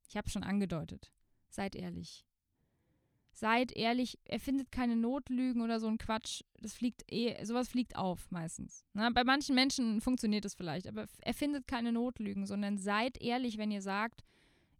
[0.09, 1.13] ich habe schon angedeutet,
[1.49, 2.25] seid ehrlich.
[3.33, 6.43] Seid ehrlich, erfindet keine Notlügen oder so ein Quatsch.
[6.61, 8.85] Das fliegt eh, sowas fliegt auf meistens.
[8.93, 13.71] Na, bei manchen Menschen funktioniert das vielleicht, aber erfindet keine Notlügen, sondern seid ehrlich, wenn
[13.71, 14.23] ihr sagt,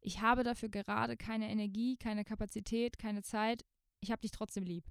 [0.01, 3.65] ich habe dafür gerade keine Energie, keine Kapazität, keine Zeit,
[4.01, 4.85] ich habe dich trotzdem lieb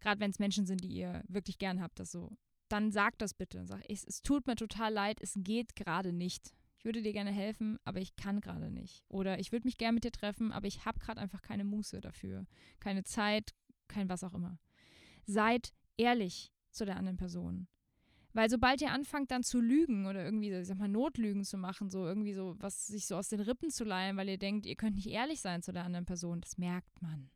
[0.00, 2.36] gerade wenn es Menschen sind, die ihr wirklich gern habt, das so,
[2.68, 3.66] dann sagt das bitte.
[3.66, 6.54] Sag, es, es tut mir total leid, es geht gerade nicht.
[6.78, 9.04] Ich würde dir gerne helfen, aber ich kann gerade nicht.
[9.08, 12.00] Oder ich würde mich gerne mit dir treffen, aber ich habe gerade einfach keine Muße
[12.00, 12.46] dafür.
[12.78, 13.52] Keine Zeit,
[13.88, 14.60] kein was auch immer.
[15.26, 17.66] Seid ehrlich zu der anderen Person.
[18.32, 21.90] Weil sobald ihr anfangt dann zu lügen oder irgendwie, ich sag mal, Notlügen zu machen,
[21.90, 24.76] so irgendwie so, was sich so aus den Rippen zu leihen, weil ihr denkt, ihr
[24.76, 27.28] könnt nicht ehrlich sein zu der anderen Person, das merkt man.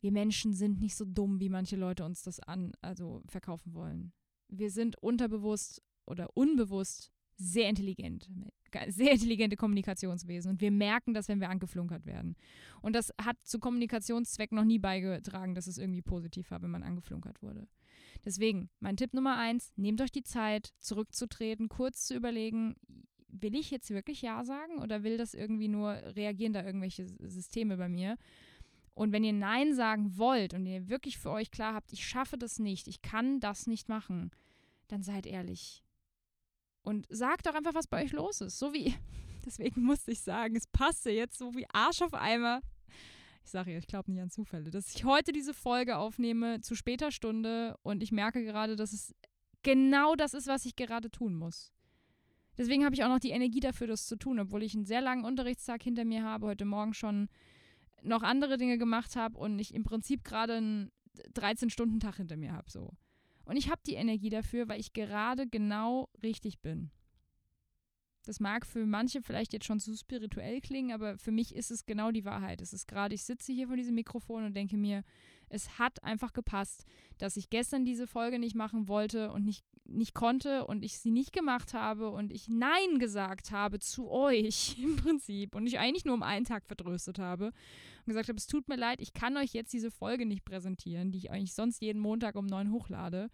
[0.00, 4.12] Wir Menschen sind nicht so dumm, wie manche Leute uns das an, also verkaufen wollen.
[4.48, 7.10] Wir sind unterbewusst oder unbewusst
[7.42, 8.28] sehr intelligent,
[8.88, 12.36] sehr intelligente Kommunikationswesen und wir merken das, wenn wir angeflunkert werden.
[12.80, 16.82] Und das hat zu Kommunikationszwecken noch nie beigetragen, dass es irgendwie positiv war, wenn man
[16.82, 17.68] angeflunkert wurde.
[18.24, 22.76] Deswegen, mein Tipp Nummer eins, nehmt euch die Zeit, zurückzutreten, kurz zu überlegen,
[23.28, 27.76] will ich jetzt wirklich Ja sagen oder will das irgendwie nur, reagieren da irgendwelche Systeme
[27.76, 28.16] bei mir?
[28.94, 32.36] Und wenn ihr Nein sagen wollt und ihr wirklich für euch klar habt, ich schaffe
[32.36, 34.30] das nicht, ich kann das nicht machen,
[34.88, 35.82] dann seid ehrlich.
[36.82, 38.58] Und sagt doch einfach, was bei euch los ist.
[38.58, 38.94] So wie,
[39.44, 42.60] deswegen musste ich sagen, es passte jetzt so wie Arsch auf Eimer
[43.44, 46.74] ich sage ja, ich glaube nicht an Zufälle, dass ich heute diese Folge aufnehme zu
[46.74, 49.14] später Stunde und ich merke gerade, dass es
[49.62, 51.72] genau das ist, was ich gerade tun muss.
[52.58, 55.00] Deswegen habe ich auch noch die Energie dafür, das zu tun, obwohl ich einen sehr
[55.00, 57.28] langen Unterrichtstag hinter mir habe, heute Morgen schon
[58.02, 60.92] noch andere Dinge gemacht habe und ich im Prinzip gerade einen
[61.34, 62.70] 13-Stunden-Tag hinter mir habe.
[62.70, 62.90] So.
[63.52, 66.90] Und ich habe die Energie dafür, weil ich gerade genau richtig bin.
[68.24, 71.84] Das mag für manche vielleicht jetzt schon zu spirituell klingen, aber für mich ist es
[71.84, 72.62] genau die Wahrheit.
[72.62, 75.04] Es ist gerade, ich sitze hier vor diesem Mikrofon und denke mir,
[75.50, 76.86] es hat einfach gepasst,
[77.18, 81.10] dass ich gestern diese Folge nicht machen wollte und nicht, nicht konnte und ich sie
[81.10, 86.06] nicht gemacht habe und ich Nein gesagt habe zu euch im Prinzip und ich eigentlich
[86.06, 87.52] nur um einen Tag vertröstet habe
[88.04, 91.12] und gesagt habe, es tut mir leid, ich kann euch jetzt diese Folge nicht präsentieren,
[91.12, 93.30] die ich eigentlich sonst jeden Montag um neun hochlade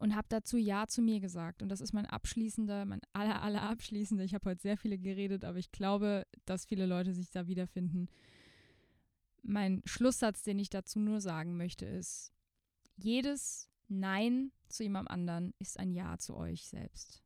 [0.00, 1.62] und habe dazu Ja zu mir gesagt.
[1.62, 4.24] Und das ist mein abschließender, mein aller, aller abschließender.
[4.24, 8.08] Ich habe heute sehr viele geredet, aber ich glaube, dass viele Leute sich da wiederfinden.
[9.42, 12.32] Mein Schlusssatz, den ich dazu nur sagen möchte, ist,
[12.96, 17.22] jedes Nein zu jemandem anderen ist ein Ja zu euch selbst.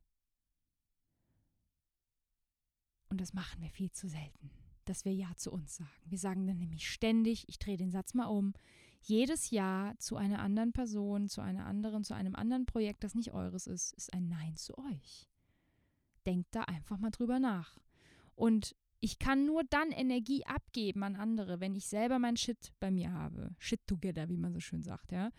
[3.07, 4.51] Und das machen wir viel zu selten,
[4.89, 5.89] dass wir Ja zu uns sagen.
[6.05, 8.53] Wir sagen dann nämlich ständig, ich drehe den Satz mal um,
[9.01, 13.33] jedes Ja zu einer anderen Person, zu einer anderen, zu einem anderen Projekt, das nicht
[13.33, 15.27] eures ist, ist ein Nein zu euch.
[16.25, 17.77] Denkt da einfach mal drüber nach.
[18.35, 22.89] Und ich kann nur dann Energie abgeben an andere, wenn ich selber mein Shit bei
[22.89, 23.55] mir habe.
[23.59, 25.31] Shit together, wie man so schön sagt, ja.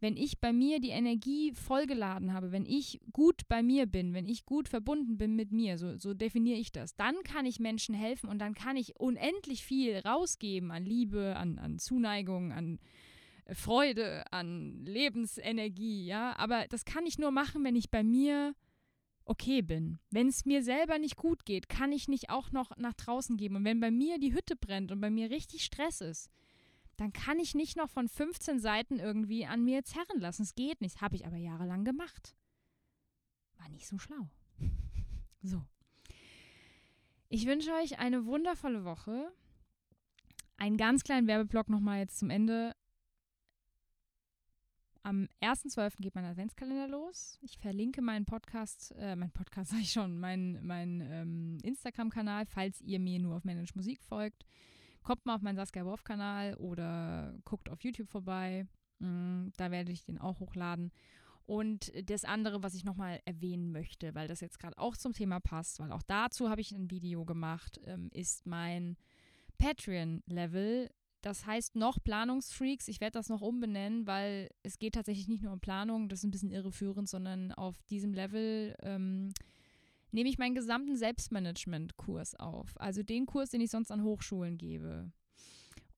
[0.00, 4.26] Wenn ich bei mir die Energie vollgeladen habe, wenn ich gut bei mir bin, wenn
[4.26, 7.94] ich gut verbunden bin mit mir, so, so definiere ich das, dann kann ich Menschen
[7.94, 12.78] helfen und dann kann ich unendlich viel rausgeben an Liebe, an, an Zuneigung, an,
[13.52, 16.36] Freude, an Lebensenergie, ja.
[16.36, 18.54] Aber das kann ich nur machen, wenn ich bei mir
[19.24, 19.98] okay bin.
[20.10, 23.56] Wenn es mir selber nicht gut geht, kann ich nicht auch noch nach draußen geben.
[23.56, 26.30] Und wenn bei mir die Hütte brennt und bei mir richtig Stress ist,
[26.98, 30.42] dann kann ich nicht noch von 15 Seiten irgendwie an mir zerren lassen.
[30.42, 31.00] Es geht nicht.
[31.00, 32.36] Habe ich aber jahrelang gemacht.
[33.56, 34.28] War nicht so schlau.
[35.42, 35.64] so.
[37.28, 39.32] Ich wünsche euch eine wundervolle Woche.
[40.56, 42.74] Einen ganz kleinen Werbeblock nochmal jetzt zum Ende.
[45.04, 46.02] Am 1.12.
[46.02, 47.38] geht mein Adventskalender los.
[47.42, 52.80] Ich verlinke meinen Podcast, äh, mein Podcast sage ich schon, meinen mein, ähm, Instagram-Kanal, falls
[52.80, 54.44] ihr mir nur auf Manage Musik folgt.
[55.08, 58.66] Kommt mal auf meinen Saskia Wolf-Kanal oder guckt auf YouTube vorbei.
[58.98, 60.92] Mhm, da werde ich den auch hochladen.
[61.46, 65.40] Und das andere, was ich nochmal erwähnen möchte, weil das jetzt gerade auch zum Thema
[65.40, 68.98] passt, weil auch dazu habe ich ein Video gemacht, ähm, ist mein
[69.56, 70.90] Patreon-Level
[71.22, 72.86] das heißt noch Planungsfreaks.
[72.86, 76.24] Ich werde das noch umbenennen, weil es geht tatsächlich nicht nur um Planung, das ist
[76.24, 79.32] ein bisschen irreführend, sondern auf diesem Level ähm,
[80.10, 82.80] nehme ich meinen gesamten Selbstmanagement-Kurs auf.
[82.80, 85.10] Also den Kurs, den ich sonst an Hochschulen gebe.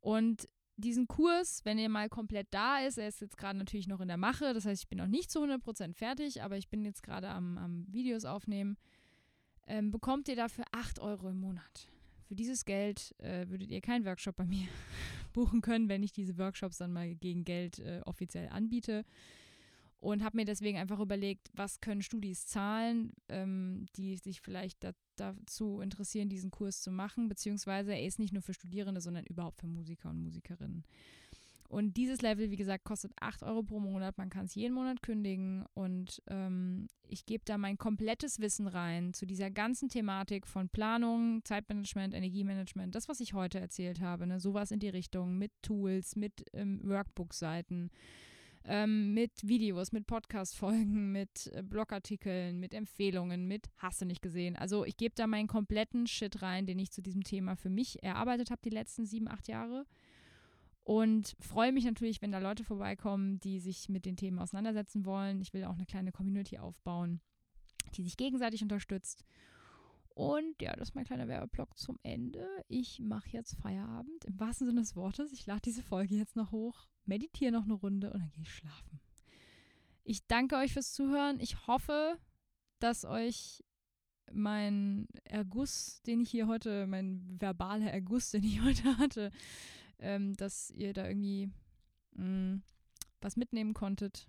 [0.00, 4.00] Und diesen Kurs, wenn er mal komplett da ist, er ist jetzt gerade natürlich noch
[4.00, 6.84] in der Mache, das heißt, ich bin noch nicht zu 100% fertig, aber ich bin
[6.84, 8.76] jetzt gerade am, am Videos aufnehmen,
[9.66, 11.88] ähm, bekommt ihr dafür 8 Euro im Monat.
[12.26, 14.66] Für dieses Geld äh, würdet ihr keinen Workshop bei mir
[15.32, 19.04] buchen können, wenn ich diese Workshops dann mal gegen Geld äh, offiziell anbiete.
[20.00, 24.92] Und habe mir deswegen einfach überlegt, was können Studis zahlen, ähm, die sich vielleicht da,
[25.16, 29.60] dazu interessieren, diesen Kurs zu machen, beziehungsweise er ist nicht nur für Studierende, sondern überhaupt
[29.60, 30.84] für Musiker und Musikerinnen.
[31.70, 34.18] Und dieses Level, wie gesagt, kostet 8 Euro pro Monat.
[34.18, 35.64] Man kann es jeden Monat kündigen.
[35.72, 41.44] Und ähm, ich gebe da mein komplettes Wissen rein zu dieser ganzen Thematik von Planung,
[41.44, 42.96] Zeitmanagement, Energiemanagement.
[42.96, 44.26] Das, was ich heute erzählt habe.
[44.26, 44.40] Ne?
[44.40, 47.90] Sowas in die Richtung mit Tools, mit ähm, Workbook-Seiten.
[48.64, 54.56] Ähm, mit Videos, mit Podcast-Folgen, mit äh, Blogartikeln, mit Empfehlungen, mit Hast du nicht gesehen.
[54.56, 58.02] Also ich gebe da meinen kompletten Shit rein, den ich zu diesem Thema für mich
[58.02, 59.86] erarbeitet habe die letzten sieben, acht Jahre.
[60.82, 65.40] Und freue mich natürlich, wenn da Leute vorbeikommen, die sich mit den Themen auseinandersetzen wollen.
[65.40, 67.20] Ich will auch eine kleine Community aufbauen,
[67.94, 69.24] die sich gegenseitig unterstützt.
[70.20, 72.46] Und ja, das ist mein kleiner Werbeblock zum Ende.
[72.68, 75.32] Ich mache jetzt Feierabend, im wahrsten Sinne des Wortes.
[75.32, 78.52] Ich lade diese Folge jetzt noch hoch, meditiere noch eine Runde und dann gehe ich
[78.52, 79.00] schlafen.
[80.04, 81.40] Ich danke euch fürs Zuhören.
[81.40, 82.18] Ich hoffe,
[82.80, 83.64] dass euch
[84.30, 89.30] mein Erguss, den ich hier heute, mein verbaler Erguss, den ich heute hatte,
[90.00, 91.48] ähm, dass ihr da irgendwie
[92.12, 92.62] mh, mm,
[93.22, 94.28] was mitnehmen konntet.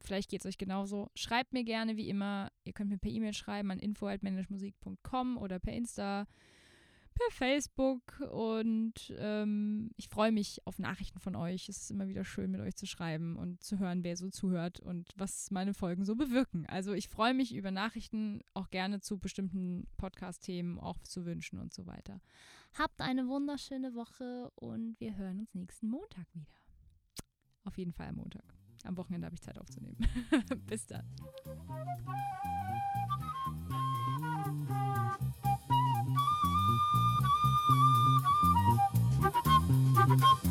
[0.00, 1.10] Vielleicht geht es euch genauso.
[1.14, 2.50] Schreibt mir gerne wie immer.
[2.64, 6.26] Ihr könnt mir per E-Mail schreiben an info.managemusik.com oder per Insta
[7.18, 11.68] per Facebook und ähm, ich freue mich auf Nachrichten von euch.
[11.68, 14.78] Es ist immer wieder schön, mit euch zu schreiben und zu hören, wer so zuhört
[14.78, 16.64] und was meine Folgen so bewirken.
[16.66, 21.74] Also ich freue mich über Nachrichten, auch gerne zu bestimmten Podcast-Themen, auch zu wünschen und
[21.74, 22.20] so weiter.
[22.74, 26.46] Habt eine wunderschöne Woche und wir hören uns nächsten Montag wieder.
[27.64, 29.96] Auf jeden Fall am Montag am Wochenende habe ich Zeit aufzunehmen.
[30.66, 31.04] Bis dann.
[40.08, 40.47] Thank you.